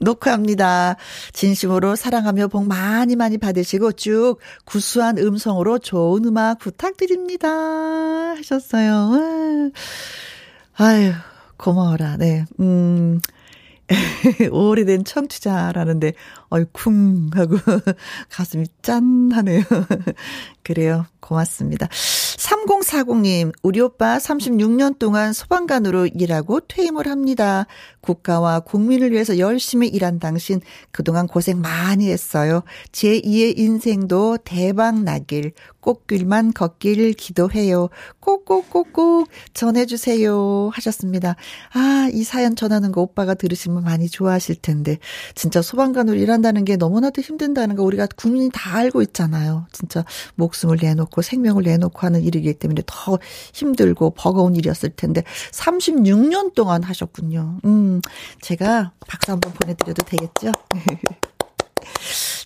[0.00, 0.96] 녹화합니다.
[1.32, 7.48] 진심으로 사랑하며 복 많이 많이 받으시고 쭉 구수한 음성으로 좋은 음악 부탁드립니다.
[8.36, 9.72] 하셨어요.
[10.74, 11.12] 아유,
[11.56, 12.16] 고마워라.
[12.16, 12.44] 네.
[12.60, 13.20] 음.
[14.50, 16.14] 오래된 청취자라는데,
[16.50, 17.56] 어이, 쿵 하고
[18.30, 19.62] 가슴이 짠 하네요.
[20.64, 21.06] 그래요.
[21.26, 21.88] 고맙습니다.
[21.88, 27.66] 3040님, 우리 오빠 36년 동안 소방관으로 일하고 퇴임을 합니다.
[28.00, 30.60] 국가와 국민을 위해서 열심히 일한 당신
[30.92, 32.62] 그동안 고생 많이 했어요.
[32.92, 37.88] 제 2의 인생도 대박 나길 꽃길만 걷길 기도해요.
[38.20, 40.70] 꼭꼭꼭꼭 전해주세요.
[40.72, 41.36] 하셨습니다.
[41.72, 44.98] 아, 이 사연 전하는 거 오빠가 들으시면 많이 좋아하실 텐데.
[45.34, 49.66] 진짜 소방관으로 일한다는 게 너무나도 힘든다는 거 우리가 국민이 다 알고 있잖아요.
[49.72, 53.18] 진짜 목숨을 내놓고 생명을 내놓고 하는 일이기 때문에 더
[53.52, 57.58] 힘들고 버거운 일이었을 텐데 36년 동안 하셨군요.
[57.64, 58.00] 음,
[58.40, 60.52] 제가 박수 한번 보내드려도 되겠죠?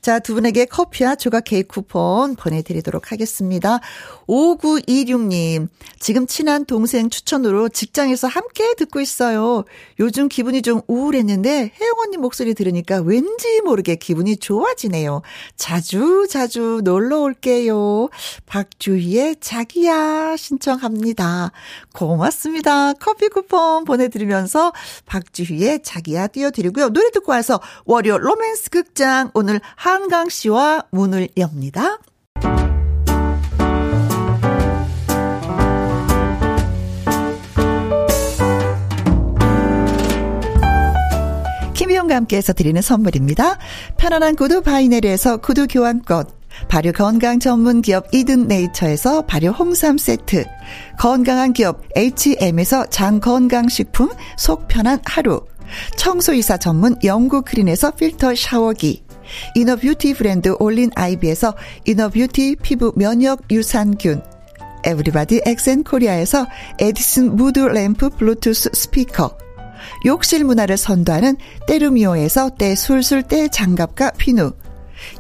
[0.01, 3.81] 자, 두 분에게 커피와 조각 케이크 쿠폰 보내드리도록 하겠습니다.
[4.27, 9.65] 5926님, 지금 친한 동생 추천으로 직장에서 함께 듣고 있어요.
[9.99, 15.21] 요즘 기분이 좀 우울했는데 혜영 언니 목소리 들으니까 왠지 모르게 기분이 좋아지네요.
[15.57, 18.09] 자주 자주 놀러 올게요.
[18.47, 21.53] 박주희의 자기야 신청합니다.
[21.93, 22.95] 고맙습니다.
[22.95, 24.73] 커피 쿠폰 보내드리면서
[25.05, 26.89] 박주희의 자기야 띄워드리고요.
[26.91, 29.61] 노래 듣고 와서 월요 로맨스 극장 오늘
[29.91, 31.99] 한강 씨와 문을 엽니다.
[41.75, 43.59] 김희용과 함께해서 드리는 선물입니다.
[43.97, 46.27] 편안한 구두 바이네르에서 구두 교환권,
[46.69, 50.45] 발효 건강 전문 기업 이든 네이처에서 발효 홍삼 세트,
[51.01, 55.45] 건강한 기업 H&M에서 장 건강식품 속 편한 하루,
[55.97, 59.10] 청소이사 전문 영구 크린에서 필터 샤워기,
[59.55, 64.23] inner beauty 브랜드 올린 아이비에서 inner beauty 피부 면역 유산균,
[64.85, 66.47] 에브리바디 엑센 코리아에서
[66.79, 69.37] 에디슨 무드 램프 블루투스 스피커,
[70.07, 74.53] 욕실 문화를 선도하는 때르미오에서 때술술 때장갑과 피누,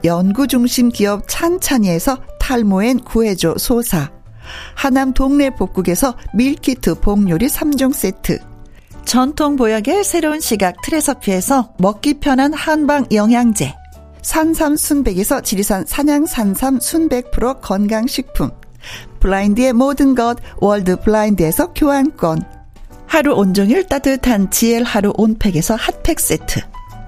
[0.05, 4.11] 연구중심 기업 찬찬이에서 탈모엔 구해줘 소사,
[4.75, 8.41] 하남 동네 복국에서 밀키트 복요리 3종 세트,
[9.05, 13.75] 전통 보약의 새로운 시각 트레서피에서 먹기 편한 한방 영양제,
[14.23, 18.51] 산삼 순백에서 지리산 산양 산삼 순백 프로 건강식품,
[19.21, 22.43] 블라인드의 모든 것 월드 블라인드에서 교환권,
[23.07, 26.61] 하루 온종일 따뜻한 지엘 하루 온팩에서 핫팩 세트.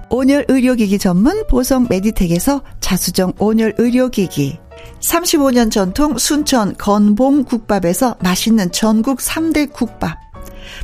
[0.09, 4.59] 온열 의료기기 전문 보성 메디텍에서 자수정 온열 의료기기.
[4.99, 10.17] 35년 전통 순천 건봉 국밥에서 맛있는 전국 3대 국밥.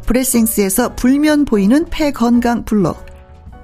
[0.05, 3.05] 브레싱스에서 불면 보이는 폐 건강 불로.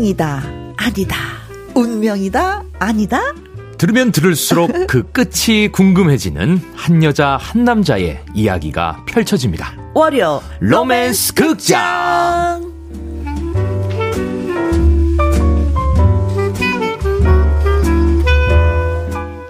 [0.00, 0.42] 운명이다,
[0.78, 1.16] 아니다.
[1.74, 3.20] 운명이다, 아니다.
[3.76, 9.74] 들으면 들을수록 그 끝이 궁금해지는 한 여자 한 남자의 이야기가 펼쳐집니다.
[9.92, 12.72] 월요 로맨스 극장.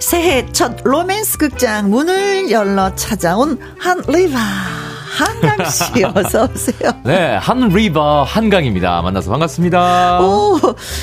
[0.01, 4.70] 새해 첫 로맨스 극장 문을 열러 찾아온 한 리버.
[5.11, 6.93] 한강 씨 어서 오세요.
[7.05, 9.03] 네, 한 리버 한강입니다.
[9.03, 10.21] 만나서 반갑습니다.
[10.21, 10.59] 오,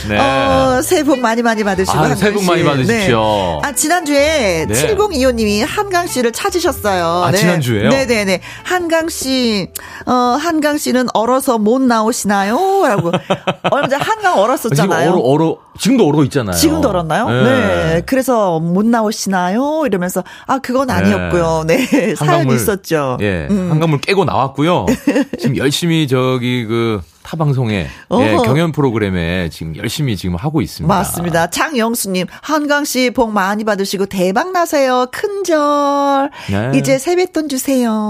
[0.08, 0.18] 네.
[0.18, 1.98] 어, 새해 복 많이 많이 받으시고.
[1.98, 2.48] 아, 새해 복 씨.
[2.48, 3.20] 많이 받으십시오.
[3.20, 3.60] 네.
[3.68, 4.74] 아, 지난주에 네.
[4.74, 7.24] 7025님이 한강 씨를 찾으셨어요.
[7.26, 7.90] 아, 지난주에요?
[7.90, 8.42] 네네네.
[8.64, 9.68] 한강 씨,
[10.06, 12.84] 어, 한강 씨는 얼어서 못 나오시나요?
[12.88, 13.12] 라고.
[13.72, 15.12] 얼마 전에 한강 지금 얼었었잖아요.
[15.12, 16.56] 얼어, 얼어, 지금도 얼어 있잖아요.
[16.56, 17.30] 지금도 얼었나요?
[17.30, 18.02] 네.
[18.06, 19.84] 그래서 못 나오시나요?
[19.86, 21.66] 이러면서 아 그건 아니었고요.
[21.68, 22.16] 네.
[22.16, 23.18] 사연이 있었죠.
[23.22, 23.68] 예, 음.
[23.72, 24.86] 한강물 깨고 나왔고요.
[25.40, 27.88] 지금 열심히 저기 그 타방송에
[28.20, 28.38] 예.
[28.46, 30.94] 경연 프로그램에 지금 열심히 지금 하고 있습니다.
[30.94, 31.50] 맞습니다.
[31.50, 35.08] 장영수님, 한강 씨 복 많이 받으시고 대박 나세요.
[35.12, 36.30] 큰절.
[36.50, 36.72] 네.
[36.80, 38.08] 이제 세뱃돈 주세요.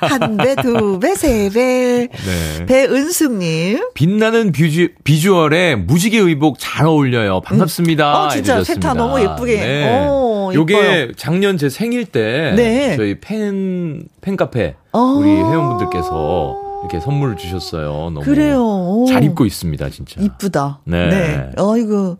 [0.00, 2.08] 한 배, 두 배, 세 배.
[2.12, 2.66] 네.
[2.66, 3.88] 배은숙님.
[3.94, 7.40] 빛나는 뷰주, 비주얼에 무지개 의복 잘 어울려요.
[7.40, 8.24] 반갑습니다.
[8.24, 8.62] 어, 진짜.
[8.62, 9.86] 세타 너무 예쁘게.
[10.08, 11.12] 오, 요게 이뻐요.
[11.16, 12.96] 작년 제 생일 때 네.
[12.96, 14.87] 저희 팬 팬카페 어.
[15.18, 17.90] 우리 회원분들께서 이렇게 선물을 주셨어요.
[18.10, 18.62] 너무 그래요.
[18.62, 19.06] 오.
[19.08, 20.20] 잘 입고 있습니다, 진짜.
[20.20, 20.80] 이쁘다.
[20.84, 21.08] 네.
[21.08, 21.50] 네.
[21.56, 22.16] 어이구.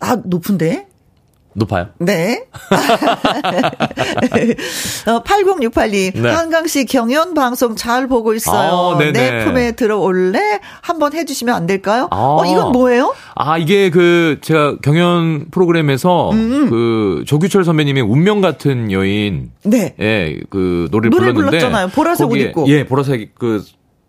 [0.00, 0.86] 아, 높은데?
[1.54, 1.88] 높아요?
[1.98, 2.46] 네.
[5.06, 6.30] 어, 8068님, 네.
[6.30, 8.96] 한강씨 경연 방송 잘 보고 있어요.
[8.96, 8.98] 아.
[9.12, 10.60] 내 품에 들어올래?
[10.82, 12.08] 한번 해주시면 안 될까요?
[12.10, 12.16] 아.
[12.16, 13.14] 어, 이건 뭐예요?
[13.40, 16.68] 아, 이게 그, 제가 경연 프로그램에서 음.
[16.68, 19.94] 그 조규철 선배님의 운명 같은 여인, 네.
[20.00, 21.58] 예, 그 노래를 노래 불렀는데.
[21.58, 21.88] 불렀잖아요.
[21.88, 22.68] 보라색 옷 입고.
[22.68, 23.64] 예, 보라색 그,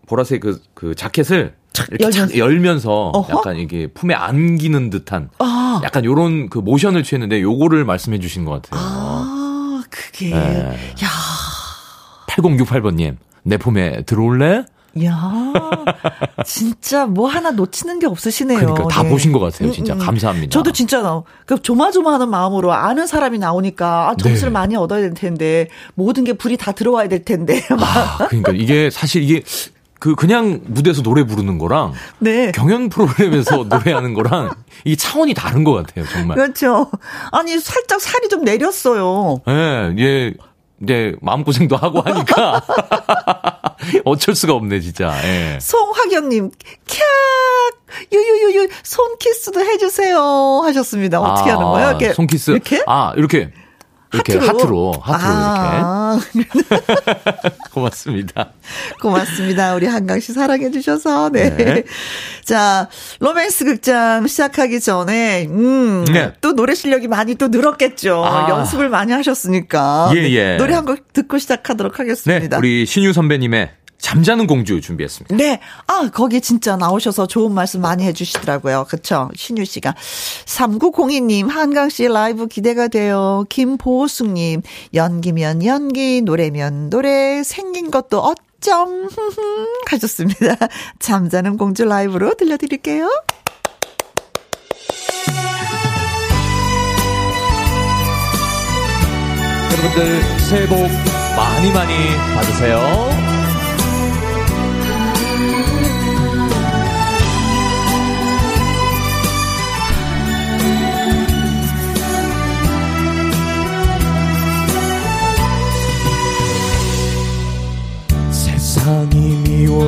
[0.08, 1.54] 보라색 그, 그 자켓을
[1.92, 3.38] 이렇게 착 열면서 어허.
[3.38, 5.80] 약간 이게 품에 안기는 듯한 아.
[5.84, 8.80] 약간 요런 그 모션을 취했는데 요거를 말씀해 주신 것 같아요.
[8.82, 10.30] 아, 그게.
[10.30, 10.76] 네.
[11.04, 11.08] 야
[12.28, 14.64] 8068번님, 내 품에 들어올래?
[15.04, 15.52] 야
[16.44, 18.58] 진짜 뭐 하나 놓치는 게 없으시네요.
[18.58, 19.08] 그러니까 다 네.
[19.08, 19.70] 보신 것 같아요.
[19.72, 20.50] 진짜 감사합니다.
[20.50, 24.52] 저도 진짜 나- 그 조마조마하는 마음으로 아는 사람이 나오니까 아, 점수를 네.
[24.52, 27.80] 많이 얻어야 될 텐데 모든 게 불이 다 들어와야 될 텐데 막
[28.20, 29.42] 아, 그러니까 이게 사실 이게
[30.00, 32.52] 그 그냥 무대에서 노래 부르는 거랑 네.
[32.52, 34.50] 경연 프로그램에서 노래하는 거랑
[34.84, 36.36] 이게 차원이 다른 것 같아요, 정말.
[36.36, 36.90] 그렇죠.
[37.32, 39.42] 아니 살짝 살이 좀 내렸어요.
[39.46, 40.34] 예, 예,
[40.82, 42.62] 이제 마음고생도 하고 하니까
[44.04, 45.12] 어쩔 수가 없네, 진짜.
[45.24, 45.58] 예.
[45.60, 47.00] 송화경님, 캬,
[48.12, 50.60] 유유유유, 손 키스도 해주세요.
[50.64, 51.20] 하셨습니다.
[51.20, 51.88] 어떻게 하는 거예요?
[51.90, 52.12] 이렇게.
[52.14, 52.50] 손 키스.
[52.52, 52.82] 이렇게?
[52.86, 53.50] 아, 이렇게.
[54.12, 56.50] 이렇게 하트로, 하트로, 아, 이렇게.
[57.72, 58.50] 고맙습니다.
[59.00, 59.74] 고맙습니다.
[59.74, 61.54] 우리 한강 씨 사랑해 주셔서, 네.
[61.56, 61.84] 네.
[62.44, 62.88] 자,
[63.20, 66.32] 로맨스 극장 시작하기 전에, 음, 네.
[66.40, 68.24] 또 노래 실력이 많이 또 늘었겠죠.
[68.24, 68.48] 아.
[68.50, 70.10] 연습을 많이 하셨으니까.
[70.14, 70.30] 예, 네.
[70.32, 70.56] 예.
[70.56, 72.58] 노래 한 곡 듣고 시작하도록 네, 하겠습니다.
[72.58, 73.70] 우리 신유 선배님의
[74.00, 75.36] 잠자는 공주 준비했습니다.
[75.36, 75.60] 네.
[75.86, 78.86] 아, 거기 진짜 나오셔서 좋은 말씀 많이 해주시더라고요.
[78.88, 79.30] 그쵸?
[79.36, 79.94] 신유 씨가.
[80.46, 83.44] 3902님, 한강 씨 라이브 기대가 돼요.
[83.48, 84.62] 김보숙님,
[84.94, 89.08] 연기면 연기, 노래면 노래, 생긴 것도 어쩜,
[89.90, 90.56] 하셨습니다.
[90.98, 93.08] 잠자는 공주 라이브로 들려드릴게요.
[99.72, 100.76] 여러분들 새해 복
[101.36, 101.94] 많이 많이
[102.34, 103.29] 받으세요.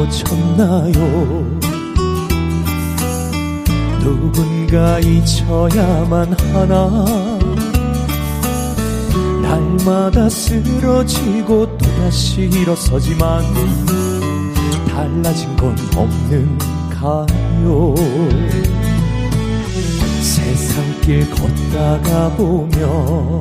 [0.02, 0.92] 미워졌나요?
[4.00, 7.04] 누군가 잊혀야만 하나?
[9.42, 13.44] 날마다 쓰러지고 또다시 일어서지만
[14.88, 17.94] 달라진 건 없는가요?
[20.20, 23.40] 세상길 걷다가 보면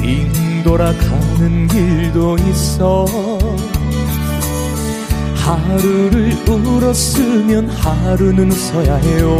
[0.00, 3.04] 빙 돌아가는 길도 있어
[5.42, 9.36] 하루를 울었으면 하루는 웃어야 해요.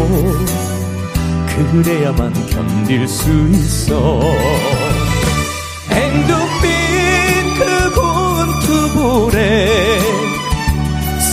[1.46, 4.20] 그래야만 견딜 수 있어.
[5.90, 6.70] 앵두빛
[7.56, 10.00] 그 고운 투볼에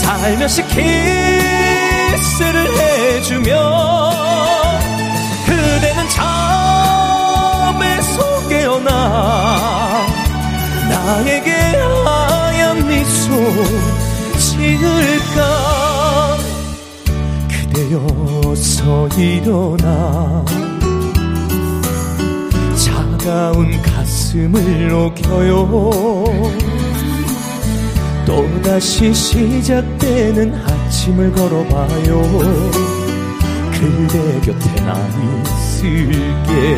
[0.04, 4.12] 살며시 키스를 해주며
[5.48, 6.10] 그대는
[7.30, 8.18] 잠에서
[8.50, 10.06] 깨어나
[10.90, 11.52] 나에게
[12.06, 13.34] 하얀 미소
[14.78, 16.38] 지을까?
[17.74, 20.46] 그대여서 일어나.
[22.76, 25.80] 차가운 가슴을 녹여요.
[28.26, 32.22] 또다시 시작되는 아침을 걸어봐요.
[33.74, 34.94] 그대 곁에 나
[35.48, 36.78] 있을게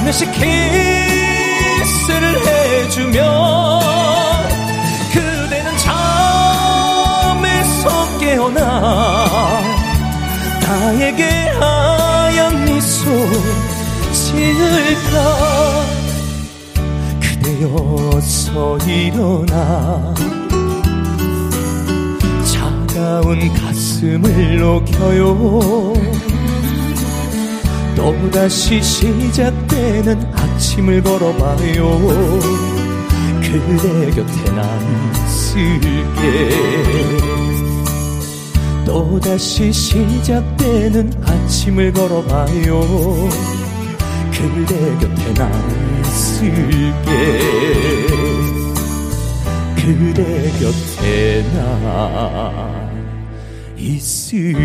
[0.00, 3.80] 살며시 키스를 해주며
[5.12, 5.76] 그대는
[7.28, 7.84] 잠에서
[8.18, 9.60] 깨어나
[10.62, 11.24] 나에게
[11.60, 13.10] 하얀 미소
[14.12, 15.16] 지을까?
[17.20, 20.14] 그대여서 일어나
[22.44, 26.09] 차가운 가슴을 녹여요
[28.00, 32.38] 또다시 시작되는 아침을 걸어봐요.
[33.42, 34.66] 그대 곁에 난
[35.26, 36.50] 있을게.
[38.86, 43.28] 또다시 시작되는 아침을 걸어봐요.
[44.32, 45.52] 그대 곁에 난
[46.00, 47.38] 있을게.
[49.76, 52.80] 그대 곁에 나
[53.76, 54.58] 있을게.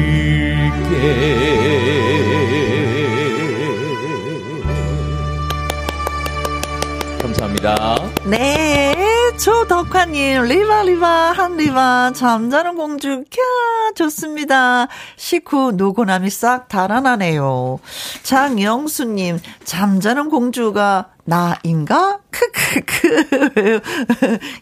[7.56, 8.12] 감사합니다.
[8.26, 8.96] 네,
[9.38, 14.88] 조덕화님, 리바, 리바, 한 리바, 잠자는 공주, 캬, 좋습니다.
[15.16, 17.80] 식후 노고남이 싹 달아나네요.
[18.24, 22.20] 장영수님, 잠자는 공주가 나인가?
[22.30, 23.82] 크크크.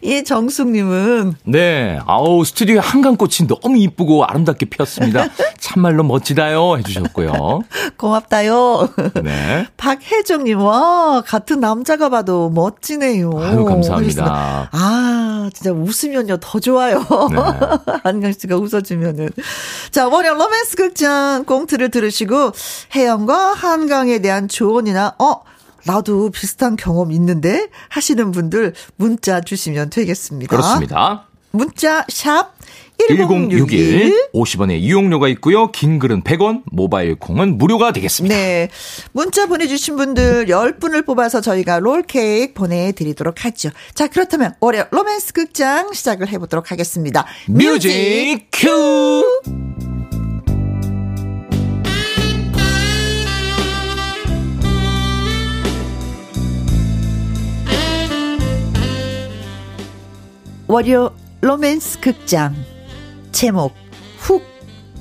[0.00, 5.28] 이 정숙님은 네, 아우 스튜디오 한강꽃이 너무 이쁘고 아름답게 피었습니다.
[5.60, 7.60] 참말로 멋지다요 해주셨고요.
[7.98, 8.88] 고맙다요.
[9.22, 13.32] 네, 박혜정님, 와, 같은 남자가 봐도 멋지네요.
[13.38, 14.70] 아유 감사합니다.
[14.72, 16.98] 아, 진짜 웃으면요, 더 좋아요.
[16.98, 17.96] 네.
[18.02, 19.30] 한강 씨가 웃어주면은.
[19.90, 22.52] 자, 월요 로맨스 극장 꽁트를 들으시고,
[22.94, 25.40] 혜영과 한강에 대한 조언이나, 어,
[25.86, 27.68] 나도 비슷한 경험 있는데?
[27.88, 30.50] 하시는 분들 문자 주시면 되겠습니다.
[30.50, 31.26] 그렇습니다.
[31.50, 32.52] 문자, 샵,
[32.98, 34.30] 1061 1061.
[34.34, 35.70] 50원의 이용료가 있고요.
[35.70, 38.34] 긴 글은 100원, 모바일 콩은 무료가 되겠습니다.
[38.34, 38.68] 네.
[39.12, 43.70] 문자 보내주신 분들 10분을 뽑아서 저희가 롤케이크 보내드리도록 하죠.
[43.94, 47.24] 자, 그렇다면 올해 로맨스 극장 시작을 해보도록 하겠습니다.
[47.48, 49.93] music cue!
[60.66, 62.54] 월요 로맨스 극장
[63.32, 63.74] 제목
[64.18, 64.42] 훅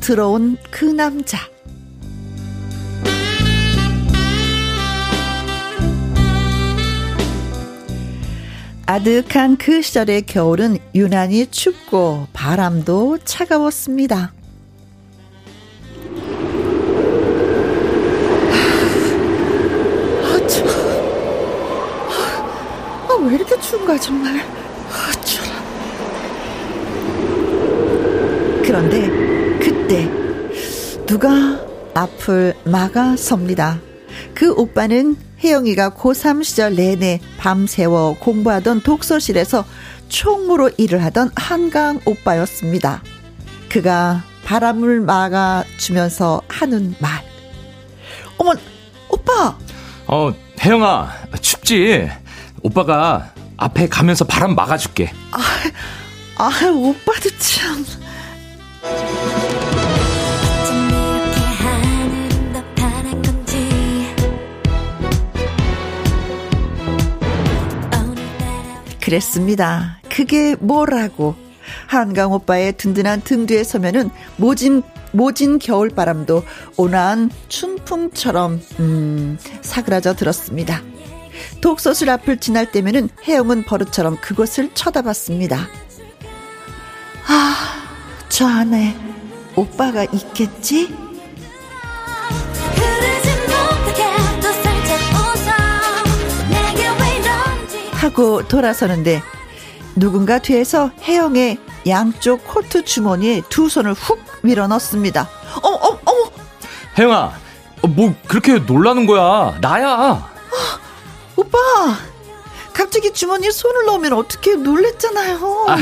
[0.01, 1.37] 들어온 그 남자
[8.85, 14.33] 아득한 그 시절의 겨울은 유난히 춥고 바람도 차가웠습니다.
[20.21, 20.69] 아, 추워.
[23.09, 24.39] 아, 왜 이렇게 추운 거야, 정말.
[24.41, 25.47] 아, 추워.
[28.73, 29.07] 그런데
[29.59, 30.09] 그때
[31.05, 31.29] 누가
[31.93, 33.79] 앞을 막아섭니다.
[34.33, 39.63] 그 오빠는 혜영이가 고3 시절 내내 밤새워 공부하던 독서실에서
[40.09, 43.03] 총무로 일을 하던 한강 오빠였습니다.
[43.69, 47.23] 그가 바람을 막아주면서 하는 말.
[48.39, 48.53] 어머,
[49.07, 49.55] 오빠!
[50.07, 52.09] 어, 혜영아, 춥지?
[52.63, 55.13] 오빠가 앞에 가면서 바람 막아줄게.
[56.37, 58.02] 아, 오빠도 참.
[69.13, 69.99] 그랬습니다.
[70.09, 71.35] 그게 뭐라고.
[71.87, 74.81] 한강 오빠의 든든한 등 뒤에 서면은 모진
[75.11, 76.43] 모진 겨울바람도
[76.77, 80.81] 온화한 춘풍처럼 음, 사그라져 들었습니다.
[81.61, 85.67] 독서실 앞을 지날 때면은 혜영은 버릇처럼 그곳을 쳐다봤습니다.
[87.27, 87.82] 아,
[88.33, 88.97] 저 안에
[89.55, 90.91] 오빠가 있겠지?
[97.91, 99.21] 하고 돌아서는데
[99.95, 105.29] 누군가 뒤에서 혜영의 양쪽 코트 주머니에 두 손을 훅 밀어 넣습니다.
[105.61, 106.31] 어, 어, 어머,
[106.97, 107.33] 혜영아,
[107.83, 109.59] 어, 뭐 그렇게 놀라는 거야?
[109.61, 110.27] 나야.
[111.35, 111.59] 오빠!
[112.73, 115.65] 갑자기 주머니에 손을 넣으면 어떻게 놀랬잖아요.
[115.69, 115.77] 아,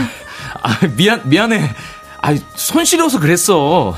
[0.64, 1.74] 아, 미안 미안해.
[2.22, 3.96] 아, 손 시려서 그랬어.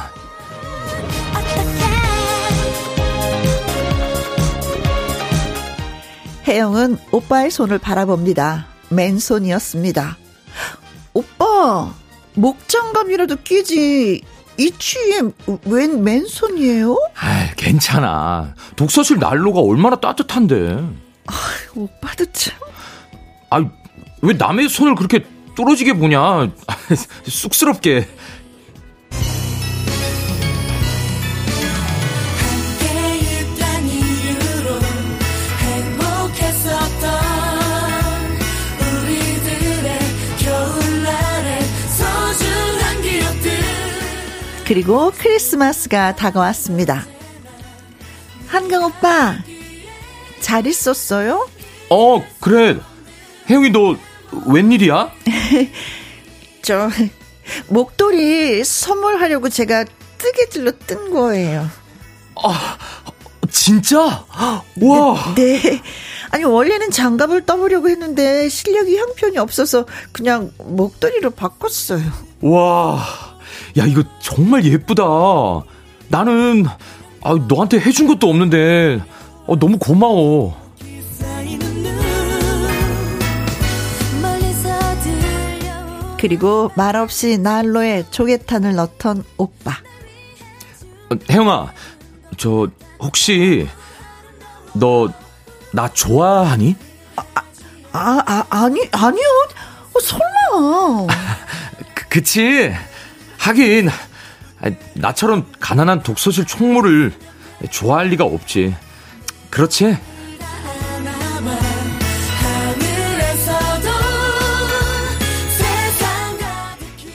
[6.47, 8.67] 혜영은 오빠의 손을 바라봅니다.
[8.89, 10.17] 맨손이었습니다.
[11.13, 11.93] 오빠,
[12.35, 14.21] 목장갑이라도 끼지.
[14.57, 15.21] 이 추위에
[15.65, 16.95] 웬 맨손이에요?
[17.15, 18.53] 아, 괜찮아.
[18.75, 20.83] 독서실 난로가 얼마나 따뜻한데.
[21.75, 22.53] 오빠도 참.
[23.49, 23.65] 아,
[24.21, 25.25] 왜 남의 손을 그렇게
[25.55, 26.49] 뚫어지게 보냐?
[27.27, 28.07] 쑥스럽게.
[44.65, 47.05] 그리고 크리스마스가 다가왔습니다.
[48.47, 49.35] 한강 오빠,
[50.39, 51.47] 잘 있었어요?
[51.89, 52.79] 어, 그래.
[53.49, 53.95] 혜영이 너
[54.47, 55.11] 웬일이야?
[56.61, 56.89] 저,
[57.67, 59.85] 목도리 선물하려고 제가
[60.17, 61.67] 뜨개질로 뜬 거예요.
[63.49, 64.25] 진짜?
[64.81, 65.35] 와.
[65.35, 65.81] 네.
[66.31, 72.03] 아니, 원래는 장갑을 떠보려고 했는데 실력이 형편이 없어서 그냥 목도리로 바꿨어요.
[72.41, 73.05] 와.
[73.77, 75.03] 야, 이거 정말 예쁘다.
[76.07, 76.65] 나는
[77.21, 79.01] 아, 너한테 해준 것도 없는데
[79.45, 80.62] 어, 너무 고마워.
[86.23, 89.71] 그리고 말없이 난로에 조개탄을 넣던 오빠.
[91.09, 91.73] 어, 혜영아,
[92.37, 92.69] 저
[92.99, 93.67] 혹시
[94.73, 95.09] 너
[95.73, 96.75] 나 좋아하니?
[97.15, 99.25] 아, 아, 아니, 아니요.
[99.93, 101.07] 어, 설마.
[101.95, 102.71] 그, 그치?
[103.39, 107.11] 하긴 아, 나처럼 가난한 독서실 총무를
[107.71, 108.75] 좋아할 리가 없지.
[109.49, 109.97] 그렇지?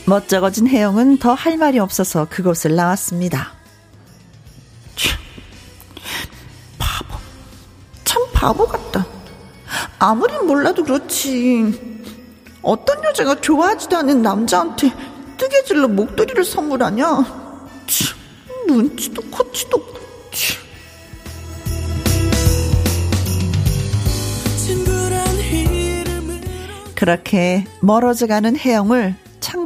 [0.08, 3.52] 멋쩍어진 혜영은 더 할 말이 없어서 그곳을 나왔습니다.
[4.96, 5.18] 참,
[6.78, 7.14] 바보.
[8.04, 9.06] 참 바보 같다.
[9.98, 12.08] 아무리 몰라도 그렇지.
[12.62, 14.92] 어떤 여자가 좋아하지도 않는 남자한테
[15.36, 17.04] 뜨개질로 목도리를 선물하냐?
[17.86, 18.18] 참,
[18.66, 19.98] 눈치도 코치도 없고.
[26.94, 29.14] 그렇게 멀어져가는 혜영을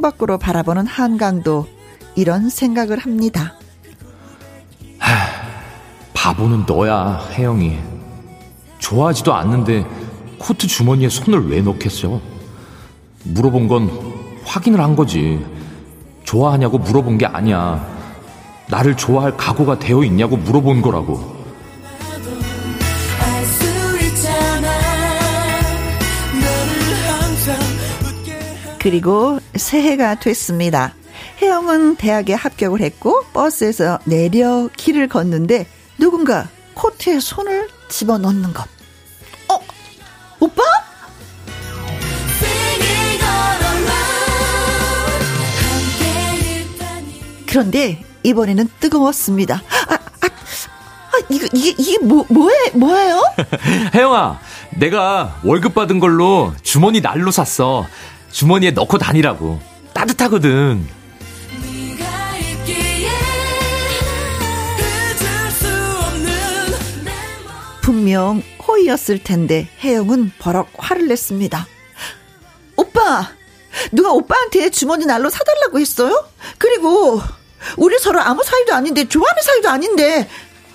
[0.03, 1.65] 창밖으로 바라보는 한강도
[2.15, 3.53] 이런 생각을 합니다.
[6.13, 7.79] 바보는 너야, 혜영이.
[8.79, 9.85] 좋아하지도 않는데
[10.37, 12.19] 코트 주머니에 손을 왜 넣겠어?
[13.23, 13.89] 물어본 건
[14.43, 15.45] 확인을 한 거지.
[16.23, 17.85] 좋아하냐고 물어본 게 아니야.
[18.67, 21.15] 나를 좋아할 각오가 되어 있냐고 물어본 거라고.
[21.15, 21.33] 하
[28.79, 30.93] 그리고 새해가 됐습니다.
[31.41, 38.67] 혜영은 대학에 합격을 했고 버스에서 내려 길을 걷는데 누군가 코트에 손을 집어넣는 것.
[39.49, 39.59] 어?
[40.39, 40.63] 오빠?
[47.53, 49.61] 그런데 이번에는 뜨거웠습니다.
[49.87, 53.21] 아, 아, 아 이거 이게 이게 뭐 뭐에 뭐예요?
[53.93, 54.39] 혜영아,
[54.71, 57.85] 내가 월급 받은 걸로 주머니 난로 샀어.
[58.33, 59.61] 주머니에 넣고 다니라고.
[59.93, 60.85] 따뜻하거든.
[67.81, 71.67] 분명 호의였을 텐데 혜영은 버럭 화를 냈습니다.
[72.77, 73.29] 오빠,
[73.91, 76.25] 누가 오빠한테 주머니 난로 사달라고 했어요?
[76.57, 77.21] 그리고
[77.77, 80.29] 우리 서로 아무 사이도 아닌데 좋아하는 사이도 아닌데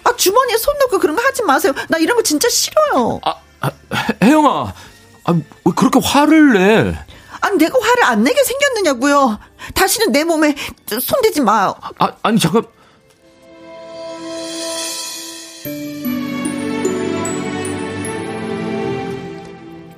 [0.04, 1.72] 아 주머니에 손 넣고 그런 거 하지 마세요.
[1.88, 3.20] 나 이런 거 진짜 싫어요.
[3.24, 3.70] 아, 아,
[4.22, 4.74] 혜영아,
[5.24, 6.98] 아, 왜 그렇게 화를 내?
[7.40, 9.38] 아니 내가 화를 안 내게 생겼느냐고요.
[9.74, 10.54] 다시는 내 몸에
[11.00, 11.74] 손대지 마.
[11.98, 12.64] 아, 아니, 잠깐.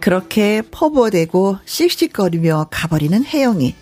[0.01, 3.75] 그렇게 퍼부어대고 씩씩거리며 가버리는 혜영이.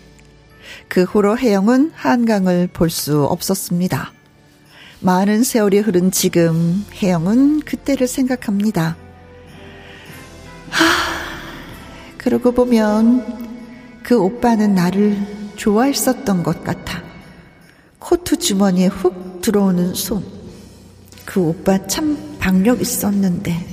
[0.87, 4.11] 그 후로 혜영은 한강을 볼 수 없었습니다.
[5.01, 8.97] 많은 세월이 흐른 지금 혜영은 그때를 생각합니다.
[10.69, 13.48] 하, 그러고 보면
[14.03, 15.17] 그 오빠는 나를
[15.55, 17.03] 좋아했었던 것 같아.
[17.99, 20.23] 코트 주머니에 훅 들어오는 손.
[21.25, 23.65] 그 오빠 참 박력 있었는데.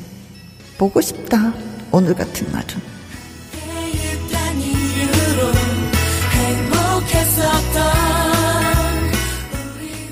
[0.78, 1.54] 보고 싶다.
[1.90, 2.96] 오늘 같은 날은.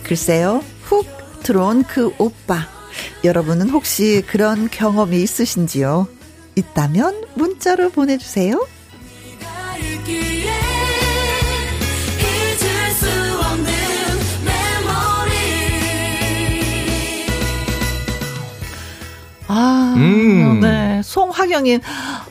[0.03, 1.07] 글쎄요, 훅
[1.43, 2.69] 들어온 그 오빠.
[3.25, 6.07] 여러분은 혹시 그런 경험이 있으신지요?
[6.57, 8.65] 있다면 문자로 보내주세요.
[19.57, 20.61] 아, 음.
[20.61, 21.01] 네.
[21.05, 21.81] 송화경님,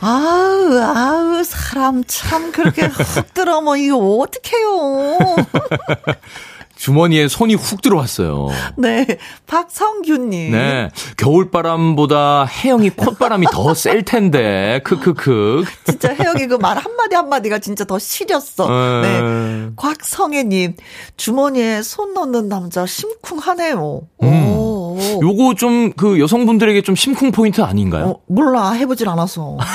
[0.02, 5.38] 아우, 아우, 사람 참 그렇게 훅 들어, 뭐, 이거 어떡해요.
[6.76, 8.50] 주머니에 손이 훅 들어왔어요.
[8.76, 9.06] 네.
[9.48, 10.52] 박성규님.
[10.52, 10.90] 네.
[11.16, 14.82] 겨울바람보다 혜영이 콧바람이 더 셀 텐데.
[14.84, 15.64] 크크크.
[15.86, 18.68] 진짜 혜영이 그 말 한마디 한마디가 진짜 더 시렸어.
[19.02, 19.20] 네.
[19.22, 19.74] 음.
[19.78, 20.76] 곽성애님,
[21.16, 24.02] 주머니에 손 넣는 남자 심쿵하네요.
[24.24, 24.28] 음.
[24.58, 24.73] 오.
[25.22, 28.06] 요거 좀 그 여성분들에게 좀 심쿵 포인트 아닌가요?
[28.06, 28.72] 어, 몰라.
[28.72, 29.58] 해보질 않아서.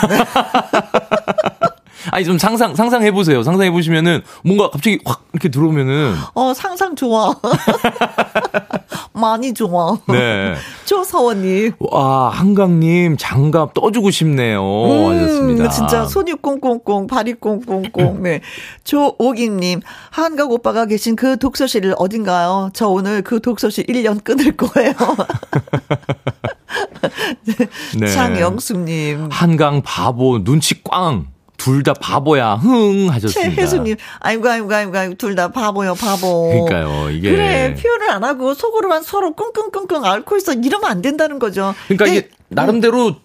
[2.10, 3.42] 아니 좀 상상 상상해 보세요.
[3.42, 7.34] 상상해 보시면은 뭔가 갑자기 확 이렇게 들어오면은 어, 상상 좋아.
[9.18, 9.98] 많이 좋아.
[10.08, 10.54] 네.
[10.86, 11.72] 조서원님.
[11.80, 14.62] 와, 한강님 장갑 떠주고 싶네요.
[15.10, 15.64] 하셨습니다.
[15.64, 18.22] 음, 진짜 손이 꽁꽁꽁, 발이 꽁꽁꽁.
[18.22, 18.40] 네.
[18.84, 19.80] 조오김님,
[20.10, 22.70] 한각 오빠가 계신 그 독서실 어딘가요?
[22.72, 24.94] 저 오늘 그 독서실 1년 끊을 거예요.
[27.98, 28.06] 네.
[28.06, 29.28] 장영숙님.
[29.30, 31.26] 한강 바보 눈치 꽝.
[31.58, 32.54] 둘 다 바보야.
[32.54, 33.54] 흥 하셨습니다.
[33.54, 36.48] 최혜수님, 아이고, 아이고, 아이고, 아이고, 둘 다 바보요, 바보.
[36.66, 37.10] 그러니까요.
[37.10, 40.54] 이게 그래, 표현을 안 하고 속으로만 서로 끙끙끙끙 앓고 있어.
[40.54, 41.74] 이러면 안 된다는 거죠.
[41.88, 43.16] 그러니까 네, 이게 나름대로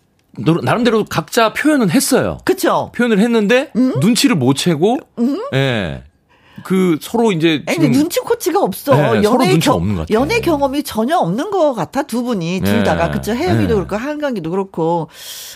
[0.64, 2.40] 나름대로 각자 표현은 했어요.
[2.44, 2.92] 그쵸?
[2.96, 3.94] 표현을 했는데 음?
[4.00, 4.98] 눈치를 못 채고
[5.54, 6.04] 예.
[6.64, 8.96] 그 서로 이제 아니, 눈치 코치가 없어.
[8.96, 10.20] 네, 서로 연애 눈치가 없는 것 같아요.
[10.20, 12.84] 연애 경험이 전혀 없는 것 같아 두 분이 둘 네.
[12.84, 13.74] 다가 그쵸 혜영이도 네.
[13.74, 15.10] 그렇고 한강이도 그렇고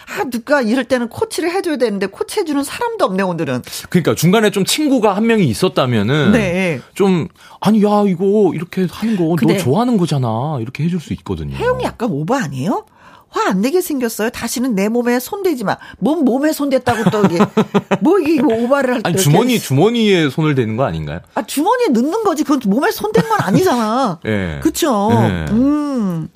[0.08, 3.62] 아 누가 이럴 때는 코치를 해줘야 되는데 코치해 주는 사람도 없네 오늘은.
[3.90, 6.82] 그러니까 중간에 좀 친구가 한 명이 있었다면은 네.
[6.94, 7.28] 좀
[7.62, 11.56] 아니 야 이거 이렇게 하는 거 너 좋아하는 거잖아 이렇게 해줄 수 있거든요.
[11.56, 12.86] 혜영이 약간 오버 아니에요?
[13.30, 14.30] 화 안 내게 생겼어요.
[14.30, 15.78] 다시는 내 몸에 손대지 마.
[16.00, 17.38] 몸 몸에 손댔다고 또 이게
[18.02, 19.10] 뭐 이게 오바를 할 때.
[19.10, 21.20] 아니 주머니 주머니에 손을 대는 거 아닌가요?
[21.36, 22.44] 아 주머니에 넣는 거지.
[22.44, 24.20] 그건 몸에 손댄 건 아니잖아.
[24.28, 24.60] 예.
[24.62, 25.10] 그쵸?
[25.12, 25.46] 네.
[25.52, 26.28] 음.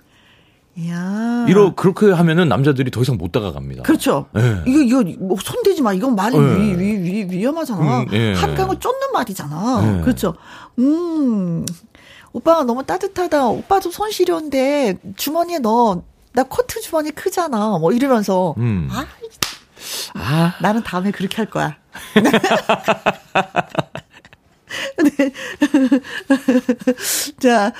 [0.87, 1.45] 야.
[1.49, 3.83] 이러 그렇게 하면은 남자들이 더 이상 못 다가갑니다.
[3.83, 4.27] 그렇죠.
[4.37, 4.63] 예.
[4.65, 5.91] 이거 이거 뭐 손대지 마.
[5.93, 6.41] 이건 말이 예.
[6.41, 7.99] 위, 위, 위, 위험하잖아.
[8.01, 8.33] 음, 예.
[8.33, 9.97] 한강을 쫓는 말이잖아.
[9.99, 10.01] 예.
[10.01, 10.35] 그렇죠.
[10.79, 11.65] 음.
[12.33, 13.47] 오빠가 너무 따뜻하다.
[13.47, 16.03] 오빠도 손 시려운데 주머니에 넣어.
[16.33, 17.77] 나 코트 주머니 크잖아.
[17.79, 18.87] 뭐 이러면서 음.
[18.91, 19.05] 아,
[20.15, 21.75] 아 나는 다음에 그렇게 할 거야.
[25.03, 25.31] 네.
[27.39, 27.73] 자,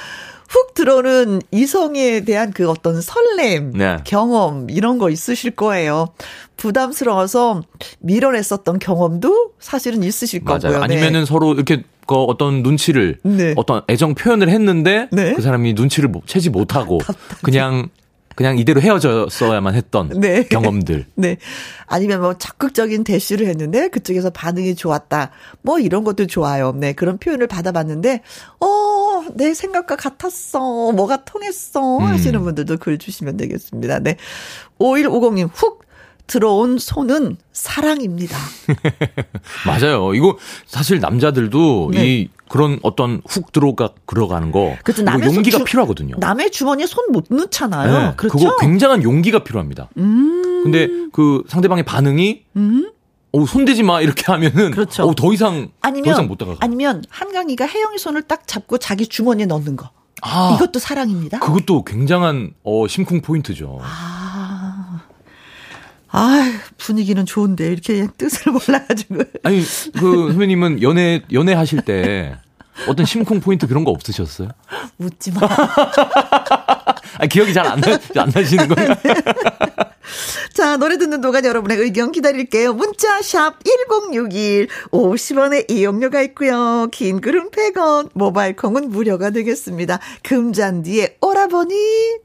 [0.50, 3.98] 훅 들어오는 이성에 대한 그 어떤 설렘, 네.
[4.04, 6.08] 경험, 이런 거 있으실 거예요.
[6.58, 7.62] 부담스러워서
[8.00, 10.60] 밀어냈었던 경험도 사실은 있으실 맞아요.
[10.60, 10.78] 거고요.
[10.80, 10.84] 네.
[10.84, 13.54] 아니면은 서로 이렇게 그 어떤 눈치를 네.
[13.56, 15.34] 어떤 애정 표현을 했는데 네.
[15.34, 17.00] 그 사람이 눈치를 못- 채지 못하고
[17.42, 17.88] 그냥
[18.36, 20.44] 그냥 이대로 헤어졌어야만 했던 네.
[20.44, 21.06] 경험들.
[21.16, 21.38] 네.
[21.86, 25.32] 아니면 뭐 적극적인 대시를 했는데 그쪽에서 반응이 좋았다.
[25.62, 26.72] 뭐 이런 것도 좋아요.
[26.72, 26.94] 네.
[26.94, 28.22] 그런 표현을 받아봤는데,
[28.60, 30.92] 어, 내 생각과 같았어.
[30.92, 31.98] 뭐가 통했어.
[31.98, 32.06] 음.
[32.06, 34.00] 하시는 분들도 글 주시면 되겠습니다.
[34.00, 34.18] 네.
[34.80, 35.82] 5150님, 훅
[36.28, 38.38] 들어온 손은 사랑입니다.
[39.68, 40.14] 맞아요.
[40.14, 42.06] 이거 사실 남자들도 네.
[42.06, 46.16] 이 그런 어떤 훅 들어가 들어가는 거손 용기가 주- 필요하거든요.
[46.20, 47.92] 남의 주머니에 손 못 넣잖아요.
[48.10, 48.38] 네, 그렇죠?
[48.38, 49.90] 그거 굉장한 용기가 필요합니다.
[49.98, 50.62] 음.
[50.64, 52.44] 근데 그 상대방의 반응이
[53.34, 55.04] 어 손대지 마 이렇게 하면은 그렇죠.
[55.04, 56.58] 어, 더 이상 아니면, 더 이상 못 다가가.
[56.62, 59.90] 아니면 한강이가 혜영이 손을 딱 잡고 자기 주머니에 넣는 거.
[60.22, 61.40] 아, 이것도 사랑입니다.
[61.40, 63.80] 그것도 굉장한 어 심쿵 포인트죠.
[63.82, 64.21] 아,
[66.12, 69.24] 아 분위기는 좋은데 이렇게 뜻을 몰라가지고.
[69.44, 69.62] 아니
[69.98, 72.38] 그 선배님은 연애 연애 하실 때
[72.88, 74.50] 어떤 심쿵 포인트 그런 거 없으셨어요?
[74.98, 75.42] 웃지 마.
[77.18, 78.94] 아 기억이 잘안 나, 안 나시는 거예요?
[80.54, 82.74] 자, 노래 듣는 동안 여러분의 의견 기다릴게요.
[82.74, 86.88] 문자 샵 1061, 50원의 이용료가 있고요.
[86.92, 90.00] 긴 글은 100원, 모바일 콩은 무료가 되겠습니다.
[90.24, 91.76] 금잔디의 오라버니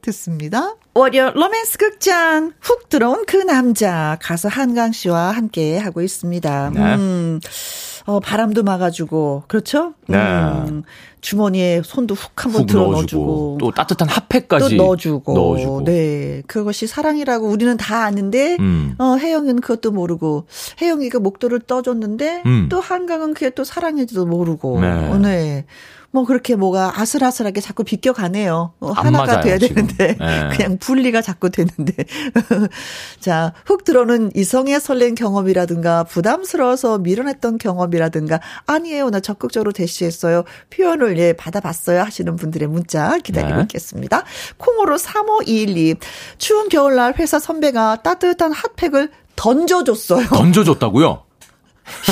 [0.01, 0.75] 듣습니다.
[0.93, 6.71] 월요 로맨스 극장 훅 들어온 그 남자 가수 한강 씨와 함께 하고 있습니다.
[6.73, 6.95] 네.
[6.95, 7.39] 음,
[8.07, 9.93] 어, 바람도 막아주고 그렇죠?
[10.07, 10.17] 네.
[10.17, 10.83] 음,
[11.19, 15.33] 주머니에 손도 훅 한번 훅 들어 넣어주고 넣어주고 또 따뜻한 핫팩까지 또 넣어주고.
[15.33, 15.83] 넣어주고.
[15.83, 16.41] 네.
[16.47, 18.95] 그것이 사랑이라고 우리는 다 아는데, 음.
[18.97, 20.45] 어, 혜영이는 그것도 모르고,
[20.81, 22.67] 혜영이가 목도를 떠줬는데, 음.
[22.69, 24.87] 또 한강은 그게 또 사랑인지도 모르고, 네.
[24.87, 25.65] 어, 네.
[26.11, 28.73] 뭐 그렇게 뭐가 아슬아슬하게 자꾸 비껴가네요.
[28.79, 29.87] 어, 안 하나가 맞아요, 돼야 지금.
[29.87, 30.49] 되는데 네.
[30.55, 31.93] 그냥 분리가 자꾸 되는데.
[33.19, 39.09] 자, 훅 들어오는 이성의 설렌 경험이라든가 부담스러워서 밀어냈던 경험이라든가 아니에요.
[39.09, 40.43] 나 적극적으로 대시했어요.
[40.69, 43.61] 표현을 예 받아봤어요 하시는 분들의 문자 기다리고 네.
[43.63, 44.23] 있겠습니다.
[44.57, 45.95] 콩으로 3522
[46.37, 50.27] 추운 겨울날 회사 선배가 따뜻한 핫팩을 던져줬어요.
[50.27, 51.26] 던져줬다고요?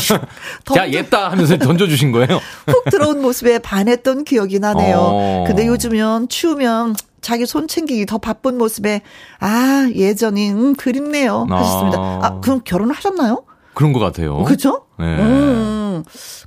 [0.07, 0.21] 자,
[0.65, 2.39] 던져- 얘다 하면서 던져주신 거예요?
[2.67, 4.97] 훅 들어온 모습에 반했던 기억이 나네요.
[4.97, 5.43] 어.
[5.47, 9.01] 근데 요즘은 추우면 자기 손 챙기기 더 바쁜 모습에
[9.39, 11.97] 아 예전이 음, 그립네요 하셨습니다.
[11.97, 12.19] 아.
[12.21, 13.43] 아 그럼 결혼하셨나요?
[13.73, 14.43] 그런 것 같아요.
[14.43, 14.85] 그죠?
[14.99, 15.05] 네.
[15.05, 15.64] 음,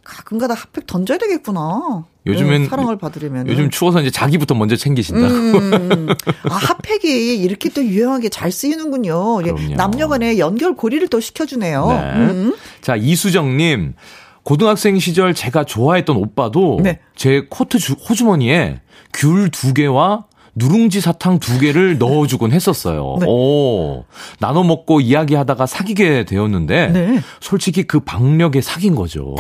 [0.05, 2.05] 가끔가다 핫팩 던져야 되겠구나.
[2.27, 5.27] 요즘엔 음, 사랑을 받으려면 요즘 추워서 이제 자기부터 먼저 챙기신다고.
[5.35, 6.09] 음,
[6.51, 9.41] 아 핫팩이 이렇게 또 유용하게 잘 쓰이는군요.
[9.47, 9.75] 예, 그럼요.
[9.77, 11.87] 남녀간의 연결 고리를 또 시켜주네요.
[11.89, 12.15] 네.
[12.17, 12.55] 음.
[12.83, 13.95] 자, 이수정님.
[14.43, 17.01] 고등학생 시절 제가 좋아했던 오빠도 네.
[17.17, 18.81] 제 코트 주- 호주머니에
[19.13, 20.25] 귤 두 개와
[20.59, 23.17] 누룽지 사탕 두 개를 넣어주곤 했었어요.
[23.21, 23.27] 네.
[23.29, 24.05] 오,
[24.41, 27.21] 나눠 먹고 이야기하다가 사귀게 되었는데, 네.
[27.41, 29.35] 솔직히 그 박력에 사귄 거죠.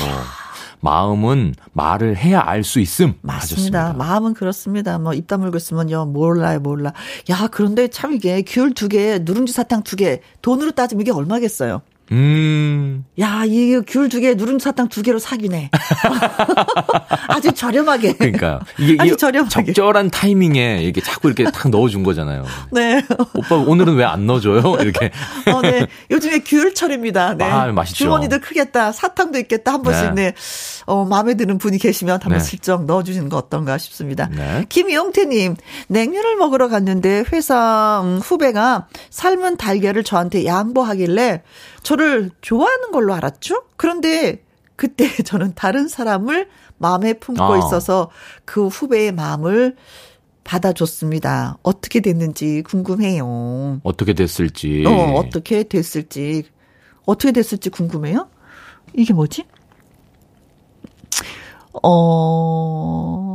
[0.81, 3.15] 마음은 말을 해야 알 수 있음.
[3.23, 3.35] 맞습니다.
[3.89, 3.93] 하셨습니다.
[3.95, 4.99] 마음은 그렇습니다.
[4.99, 6.93] 뭐 입 다물고 있으면요 몰라요 몰라.
[7.31, 11.83] 야 그런데 참 이게 귤 두 개, 누룽지 사탕 두 개, 돈으로 따지면 이게 얼마겠어요?
[12.13, 15.71] 음, 야, 이 귤 두 개, 누룽지 사탕 두 개로 사귀네.
[17.29, 18.15] 아주 저렴하게.
[18.15, 19.73] 그러니까 이게 아주 이 저렴하게.
[19.73, 22.45] 적절한 타이밍에 이게 자꾸 이렇게 탁 넣어준 거잖아요.
[22.73, 23.03] 네.
[23.35, 24.63] 오빠 오늘은 왜 안 넣어줘요?
[24.81, 25.11] 이렇게.
[25.53, 25.87] 어, 네.
[26.11, 27.35] 요즘에 귤철입니다.
[27.35, 27.45] 네.
[27.45, 28.05] 아, 맛있죠.
[28.05, 28.91] 주머니도 크겠다.
[28.93, 29.75] 사탕도 있겠다.
[29.75, 30.31] 한 번씩, 네.
[30.31, 30.35] 네.
[30.87, 32.45] 어, 마음에 드는 분이 계시면 한번 네.
[32.45, 34.31] 슬쩍 넣어주시는 거 어떤가 싶습니다.
[34.35, 34.65] 네.
[34.71, 35.57] 김용태님,
[35.89, 41.43] 냉면을 먹으러 갔는데 회사 음, 후배가 삶은 달걀을 저한테 양보하길래
[41.83, 43.65] 저를 좋아하는 걸로 알았죠?
[43.77, 44.45] 그런데
[44.77, 46.49] 그때 저는 다른 사람을
[46.79, 47.59] 마음에 품고 아.
[47.59, 48.11] 있어서
[48.45, 49.77] 그 후배의 마음을
[50.45, 51.59] 받아줬습니다.
[51.63, 53.81] 어떻게 됐는지 궁금해요.
[53.83, 54.85] 어떻게 됐을지.
[54.87, 56.45] 어, 어떻게 됐을지,
[57.05, 58.29] 어떻게 됐을지 궁금해요?
[58.95, 59.45] 이게 뭐지?
[61.83, 63.28] 어,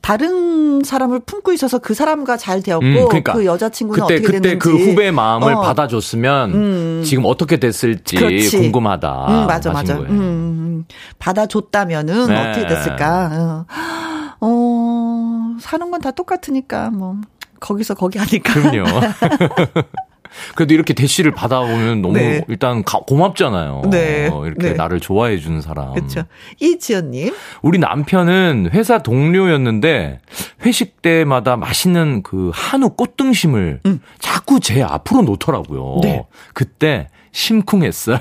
[0.00, 4.40] 다른 사람을 품고 있어서 그 사람과 잘 되었고, 음, 그러니까 그 여자친구는 그때 어떻게 그때
[4.40, 4.58] 됐는지.
[4.58, 8.58] 그 후배의 마음을 어, 받아줬으면 지금 어떻게 됐을지 그렇지.
[8.58, 9.26] 궁금하다.
[9.28, 9.94] 음, 맞아, 맞아.
[9.96, 10.84] 음,
[11.18, 12.50] 받아줬다면은 네.
[12.50, 13.66] 어떻게 됐을까?
[13.70, 17.16] 어, 어, 사는 건 다 똑같으니까, 뭐,
[17.60, 18.52] 거기서 거기 하니까.
[18.54, 18.84] 그럼요.
[20.54, 22.44] 그래도 이렇게 대시를 받아보면 너무 네.
[22.48, 23.82] 일단 가- 고맙잖아요.
[23.90, 24.28] 네.
[24.32, 24.72] 어, 이렇게 네.
[24.74, 25.94] 나를 좋아해 주는 사람.
[25.94, 26.22] 그렇죠.
[26.60, 27.34] 이지연님.
[27.62, 30.20] 우리 남편은 회사 동료였는데
[30.64, 33.80] 회식 때마다 맛있는 그 한우 꽃등심을
[34.18, 35.94] 자꾸 제 앞으로 놓더라고요.
[35.96, 36.00] 음.
[36.02, 36.26] 네.
[36.54, 38.18] 그때 심쿵했어요.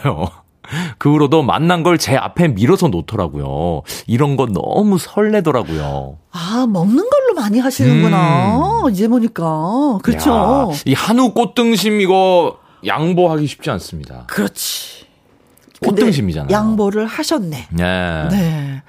[0.97, 3.81] 그 후로도 만난 걸 제 앞에 밀어서 놓더라고요.
[4.07, 6.17] 이런 거 너무 설레더라고요.
[6.31, 8.83] 아, 먹는 걸로 많이 하시는구나.
[8.91, 9.99] 이제 보니까.
[10.03, 10.69] 그렇죠.
[10.69, 10.73] 음.
[10.73, 14.25] 야, 이 한우 꽃등심 이거 양보하기 쉽지 않습니다.
[14.27, 15.05] 그렇지.
[15.83, 16.51] 꽃등심이잖아요.
[16.51, 17.67] 양보를 하셨네.
[17.71, 18.27] 네.
[18.29, 18.83] 네.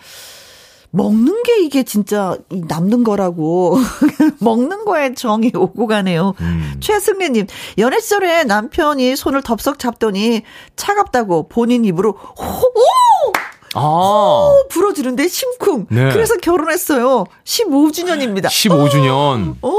[0.91, 3.79] 먹는 게 이게 진짜 이 남는 거라고.
[4.41, 6.35] 먹는 거에 정이 오고 가네요.
[6.41, 6.75] 음.
[6.81, 7.47] 최승래님,
[7.79, 10.43] 연애 시절에 남편이 손을 덥석 잡더니
[10.77, 13.33] 차갑다고 본인 입으로 호, 오!
[13.75, 14.63] 아.
[14.69, 15.87] 불어주는데 심쿵.
[15.91, 16.13] 네.
[16.13, 17.25] 그래서 결혼했어요.
[17.45, 18.47] 15주년입니다.
[18.47, 19.57] 15주년.
[19.63, 19.79] 오!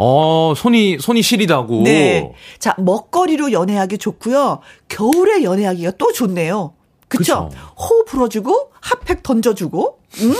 [0.00, 1.82] 어, 손이, 손이 시리다고.
[1.82, 2.32] 네.
[2.58, 4.60] 자, 먹거리로 연애하기 좋고요.
[4.88, 6.74] 겨울에 연애하기가 또 좋네요.
[7.08, 7.48] 그쵸?
[7.48, 7.50] 그쵸.
[7.76, 10.34] 호 불어주고, 핫팩 던져주고, 응?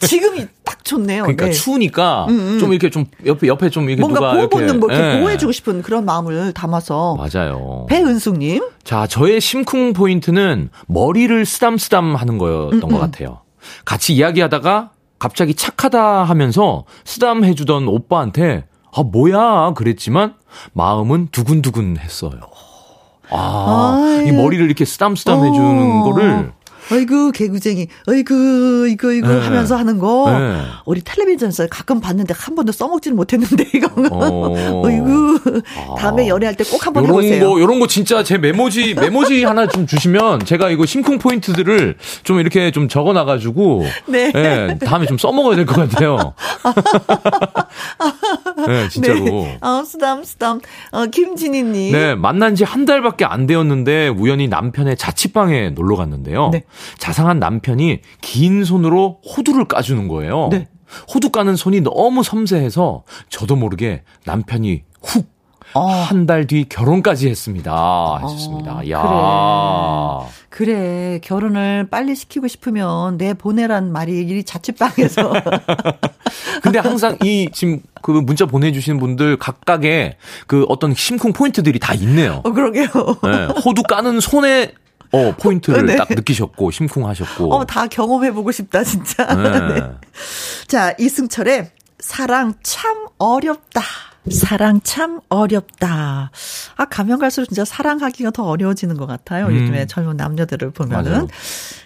[0.00, 1.22] 지금이 딱 좋네요.
[1.22, 1.52] 그러니까 네.
[1.52, 2.26] 추우니까
[2.58, 5.18] 좀 이렇게 좀 옆에 옆에 좀 이렇게 뭔가 누가 보호 본능 뭐 이렇게 예.
[5.18, 7.16] 보호해주고 싶은 그런 마음을 담아서.
[7.16, 7.86] 맞아요.
[7.88, 8.62] 배은숙님.
[8.84, 13.40] 자, 저의 심쿵 포인트는 머리를 쓰담쓰담 하는 음, 거였던 것 같아요.
[13.84, 20.34] 같이 이야기하다가 갑자기 착하다 하면서 쓰담 해주던 오빠한테 아 뭐야 그랬지만
[20.72, 22.32] 마음은 두근두근 했어요.
[23.30, 24.28] 아, 아유.
[24.28, 26.04] 이 머리를 이렇게 쓰담쓰담 해주는 어.
[26.04, 26.52] 거를
[26.92, 29.40] 어이구, 개구쟁이, 어이구, 이거, 이거 네.
[29.40, 30.30] 하면서 하는 거.
[30.30, 30.60] 네.
[30.84, 33.88] 우리 텔레비전에서 가끔 봤는데 한 번도 써먹지는 못했는데, 이거.
[34.10, 34.82] 어.
[34.84, 35.62] 어이구.
[35.98, 37.48] 다음에 연애할 때 꼭 한번 해보세요.
[37.50, 42.40] 거, 요런 거 진짜 제 메모지, 메모지 하나 좀 주시면 제가 이거 심쿵 포인트들을 좀
[42.40, 43.84] 이렇게 좀 적어 놔가지고.
[44.06, 44.32] 네.
[44.34, 46.34] 예, 다음에 좀 써먹어야 될 것 같아요.
[48.66, 49.24] 네, 진짜로.
[49.24, 49.58] 네.
[49.60, 50.60] 어, 쓰담, 쓰담.
[50.92, 51.92] 어, 김진희님.
[51.92, 56.50] 네, 만난 지 한 달밖에 안 되었는데 우연히 남편의 자취방에 놀러 갔는데요.
[56.52, 56.64] 네.
[56.98, 60.48] 자상한 남편이 긴 손으로 호두를 까주는 거예요.
[60.50, 60.68] 네.
[61.12, 65.36] 호두 까는 손이 너무 섬세해서 저도 모르게 남편이 훅
[65.74, 65.88] 어.
[65.88, 68.18] 한달뒤 결혼까지 했습니다.
[68.22, 68.78] 하셨습니다.
[68.78, 70.28] 어, 야.
[70.48, 75.32] 그래, 결혼을 빨리 시키고 싶으면 내 보내란 말이 이 자취방에서.
[76.62, 80.16] 근데 항상 이 지금 그 문자 보내주시는 분들 각각의
[80.46, 82.40] 그 어떤 심쿵 포인트들이 다 있네요.
[82.44, 82.88] 어, 그러게요.
[83.24, 84.72] 네, 호두 까는 손에
[85.16, 85.96] 어 포인트를 네.
[85.96, 87.54] 딱 느끼셨고 심쿵하셨고.
[87.54, 89.24] 어, 다 경험해보고 싶다, 진짜.
[89.34, 89.74] 네.
[89.80, 89.82] 네.
[90.66, 93.82] 자, 이승철의 사랑 참 어렵다.
[94.30, 96.30] 사랑 참 어렵다.
[96.76, 99.46] 아, 가면 갈수록 진짜 사랑하기가 더 어려워지는 것 같아요.
[99.46, 99.54] 음.
[99.56, 101.28] 요즘에 젊은 남녀들을 보면은.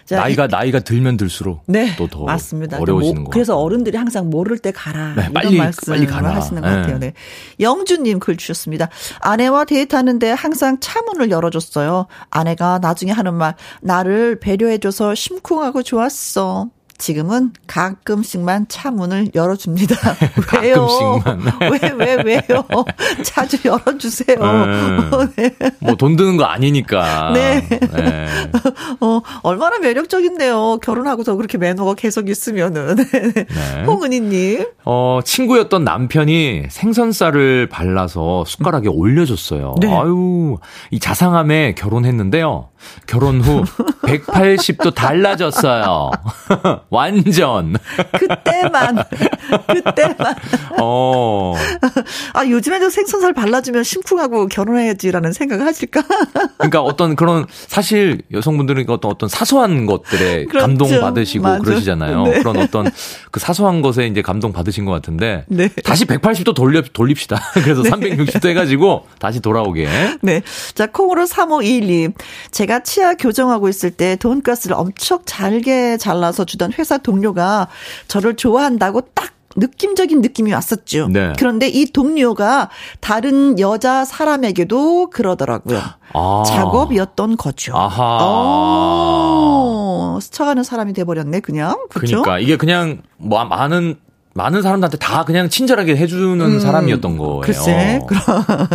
[0.05, 2.77] 자, 나이가 나이가 들면 들수록 네, 또 더 맞습니다.
[2.79, 3.29] 어려워지는 뭐, 거.
[3.31, 6.35] 그래서 어른들이 항상 모를 때 가라 네, 이런 빨리, 말씀을 빨리 가라.
[6.35, 6.75] 하시는 것 네.
[6.75, 6.99] 같아요.
[6.99, 7.13] 네.
[7.61, 8.89] 영주님 글 주셨습니다.
[9.21, 12.07] 아내와 데이트하는데 항상 차문을 열어줬어요.
[12.29, 16.67] 아내가 나중에 하는 말 나를 배려해줘서 심쿵하고 좋았어.
[17.01, 19.95] 지금은 가끔씩만 차 문을 열어줍니다.
[20.61, 20.85] 왜요?
[20.85, 21.97] 가끔씩만.
[21.97, 22.63] 왜, 왜, 왜요?
[23.23, 24.37] 자주 열어주세요.
[25.35, 25.49] 네.
[25.79, 27.31] 뭐돈 드는 거 아니니까.
[27.33, 27.67] 네.
[27.67, 28.27] 네.
[29.01, 30.77] 어, 얼마나 매력적인데요.
[30.83, 32.97] 결혼하고서 그렇게 매너가 계속 있으면은.
[32.97, 33.83] 네.
[33.87, 34.67] 홍은희님.
[34.85, 39.73] 어, 친구였던 남편이 생선살을 발라서 숟가락에 올려줬어요.
[39.81, 39.91] 네.
[39.91, 40.59] 아유,
[40.91, 42.69] 이 자상함에 결혼했는데요.
[43.07, 43.63] 결혼 후
[44.03, 46.11] 180도 달라졌어요.
[46.91, 47.77] 완전.
[48.19, 49.03] 그때만.
[49.73, 50.35] 그때만.
[50.79, 51.55] 어,
[52.33, 56.03] 아, 요즘에도 생선살 발라주면 심쿵하고 결혼해야지라는 생각을 하실까?
[56.57, 60.67] 그러니까 어떤 그런 사실 여성분들은 어떤 어떤 사소한 것들에 그렇죠.
[60.67, 61.63] 감동 받으시고 맞아.
[61.63, 62.23] 그러시잖아요.
[62.23, 62.39] 네.
[62.39, 62.91] 그런 어떤
[63.31, 65.69] 그 사소한 것에 이제 감동 받으신 것 같은데 네.
[65.85, 67.39] 다시 180도 돌려 돌립시다.
[67.53, 69.87] 그래서 360도 해가지고 다시 돌아오게.
[70.21, 70.41] 네.
[70.75, 72.13] 자, 콩으로 3521님.
[72.51, 77.67] 제가 치아 교정하고 있을 때 돈가스를 엄청 잘게 잘라서 주던 회사 동료가
[78.07, 81.07] 저를 좋아한다고 딱 느낌적인 느낌이 왔었죠.
[81.09, 81.33] 네.
[81.37, 82.69] 그런데 이 동료가
[82.99, 85.81] 다른 여자 사람에게도 그러더라고요.
[86.13, 86.43] 아.
[86.47, 87.75] 작업이었던 거죠.
[87.75, 88.19] 아하.
[88.21, 91.75] 어, 스쳐가는 사람이 돼버렸네, 그냥.
[91.89, 92.21] 그렇죠?
[92.21, 93.97] 그러니까 이게 그냥 뭐 많은
[94.33, 97.35] 많은 사람들한테 다 그냥 친절하게 해주는 사람이었던 거예요.
[97.35, 98.23] 음, 글쎄, 그럼.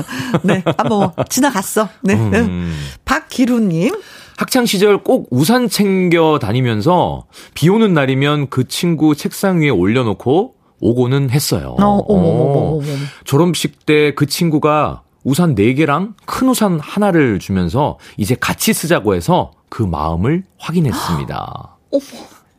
[0.45, 1.89] 네, 한번 지나갔어.
[2.03, 2.15] 네.
[2.15, 2.77] 음.
[3.05, 3.95] 박기루님.
[4.37, 7.25] 학창 시절 꼭 우산 챙겨 다니면서
[7.55, 11.75] 비 오는 날이면 그 친구 책상 위에 올려놓고 오고는 했어요.
[11.81, 12.83] 어, 어머, 어머, 어머, 어머.
[13.25, 19.83] 졸업식 때 그 친구가 우산 4개랑 큰 우산 하나를 주면서 이제 같이 쓰자고 해서 그
[19.83, 21.77] 마음을 확인했습니다.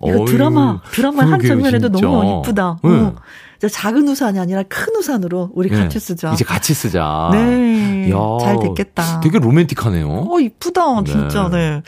[0.03, 1.89] 이거 어휴, 드라마, 드라마 한 장면에도.
[1.89, 2.80] 너무 이쁘다.
[2.86, 3.05] 응.
[3.05, 3.15] 어.
[3.59, 5.77] 저 작은 우산이 아니라 큰 우산으로 우리 네.
[5.77, 6.33] 같이 쓰자.
[6.33, 7.29] 이제 같이 쓰자.
[7.31, 8.11] 네.
[8.11, 9.19] 야, 잘 됐겠다.
[9.21, 10.27] 되게 로맨틱하네요.
[10.29, 11.81] 어, 이쁘다, 진짜, 네.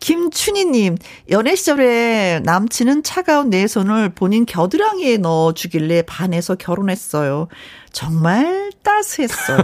[0.00, 0.96] 김춘희님,
[1.30, 7.48] 연애 시절에 남친은 차가운 내 손을 본인 겨드랑이에 넣어주길래 반해서 결혼했어요.
[7.92, 9.58] 정말 따스했어요.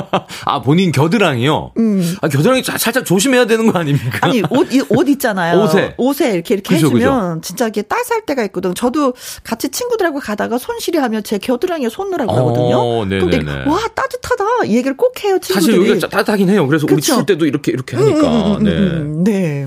[0.44, 1.72] 아, 본인 겨드랑이요?
[2.20, 4.18] 아, 겨드랑이 자- 살짝 조심해야 되는 거 아닙니까?
[4.26, 4.30] 음.
[4.30, 5.60] 아니, 옷, 이- 옷 있잖아요.
[5.62, 5.94] 옷에.
[5.96, 8.74] 옷에 이렇게, 이렇게 그죠, 해주면 진짜 이게 따스할 때가 있거든.
[8.74, 9.14] 저도
[9.44, 12.32] 같이 친구들하고 가다가 손실이 하면 제 겨드랑이에 손 넣으라고.
[12.32, 13.30] 어, 네네네.
[13.38, 14.64] 근데, 와, 따뜻하다.
[14.66, 15.54] 이 얘기를 꼭 해요, 친구들이.
[15.54, 16.66] 사실 여기가 짜- 따뜻하긴 해요.
[16.66, 17.14] 그래서 우리 그쵸?
[17.14, 18.18] 추울 때도 이렇게, 이렇게 하니까.
[18.28, 18.70] 음, 음, 네.
[18.72, 19.66] 음, 네.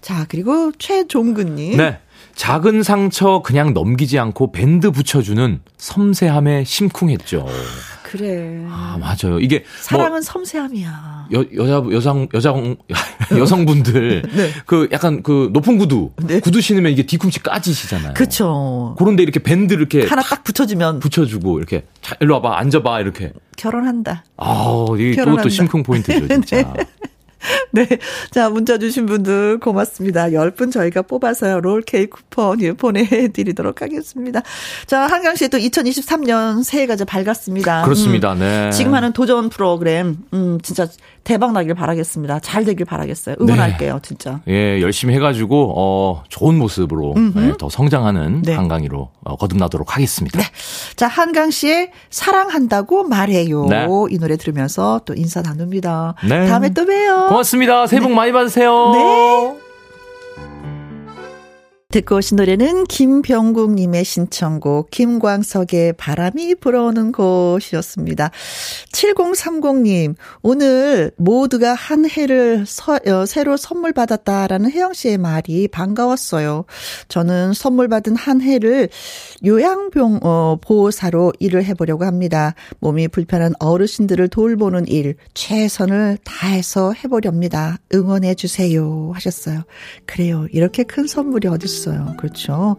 [0.00, 1.76] 자, 그리고 최종근님.
[1.76, 1.98] 네.
[2.36, 7.46] 작은 상처 그냥 넘기지 않고 밴드 붙여주는 섬세함에 심쿵했죠.
[8.02, 8.62] 그래.
[8.68, 9.40] 아, 맞아요.
[9.40, 11.28] 이게 뭐 사랑은 섬세함이야.
[11.32, 12.76] 여, 여자, 여성, 여성,
[13.36, 14.50] 여성분들, 네.
[14.66, 16.38] 그 약간 그 높은 구두, 네.
[16.38, 18.14] 구두 신으면 이게 뒤꿈치 까지시잖아요.
[18.14, 18.94] 그쵸.
[18.98, 23.32] 그런데 이렇게 밴드 이렇게 하나 딱 붙여주면 붙여주고, 이렇게, 자, 일로 와봐, 앉아봐, 이렇게.
[23.56, 24.24] 결혼한다.
[24.36, 25.42] 아 이게 결혼한다.
[25.42, 26.56] 그것도 심쿵 포인트죠, 진짜.
[26.76, 26.84] 네.
[28.30, 30.26] 자, 문자 주신 분들 고맙습니다.
[30.26, 31.60] 10분 저희가 뽑아서요.
[31.60, 34.42] 롤케이크 쿠폰 예, 보내드리도록 하겠습니다.
[34.86, 37.82] 자, 한강 씨의 또 2023년 새해가 이제 밝았습니다.
[37.82, 38.70] 그렇습니다, 음, 네.
[38.70, 40.88] 지금 하는 도전 프로그램, 음, 진짜
[41.26, 42.38] 대박 나길 바라겠습니다.
[42.38, 43.34] 잘 되길 바라겠어요.
[43.40, 44.40] 응원할게요, 진짜.
[44.46, 48.54] 예, 열심히 해가지고, 어, 좋은 모습으로, 예, 더 성장하는 네.
[48.54, 50.38] 한강이로 어, 거듭나도록 하겠습니다.
[50.94, 53.66] 자, 한강 씨의 사랑한다고 말해요.
[53.66, 53.86] 네.
[54.10, 56.14] 이 노래 들으면서 또 인사 나눕니다.
[56.28, 56.46] 네.
[56.46, 57.26] 다음에 또 봬요.
[57.28, 57.88] 고맙습니다.
[57.88, 58.92] 새해 복 많이 받으세요.
[58.92, 59.65] 네.
[61.92, 68.32] 듣고 오신 노래는 김병국님의 신청곡 김광석의 바람이 불어오는 곳이었습니다.
[68.92, 76.64] 7030님 오늘 모두가 한 해를 서, 어, 새로 선물 받았다라는 혜영 씨의 말이 반가웠어요.
[77.06, 78.88] 저는 선물 받은 한 해를
[79.44, 82.56] 요양병 어, 보호사로 일을 해보려고 합니다.
[82.80, 87.78] 몸이 불편한 어르신들을 돌보는 일 최선을 다해서 해보렵니다.
[87.94, 89.62] 응원해 주세요 하셨어요.
[90.04, 90.48] 그래요.
[90.50, 92.14] 이렇게 큰 선물이 어디 있어요.
[92.16, 92.76] 그렇죠.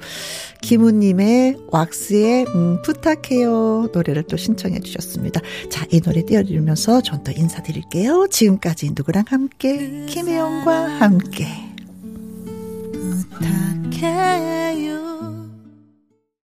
[0.62, 5.42] 김우님의 왁스의 음, 부탁해요 노래를 또 신청해 주셨습니다.
[5.70, 8.28] 자, 이 노래 띄워드리면서 전 또 인사드릴게요.
[8.30, 11.48] 지금까지 누구랑 함께 김혜영과 함께
[13.90, 15.47] 부탁해요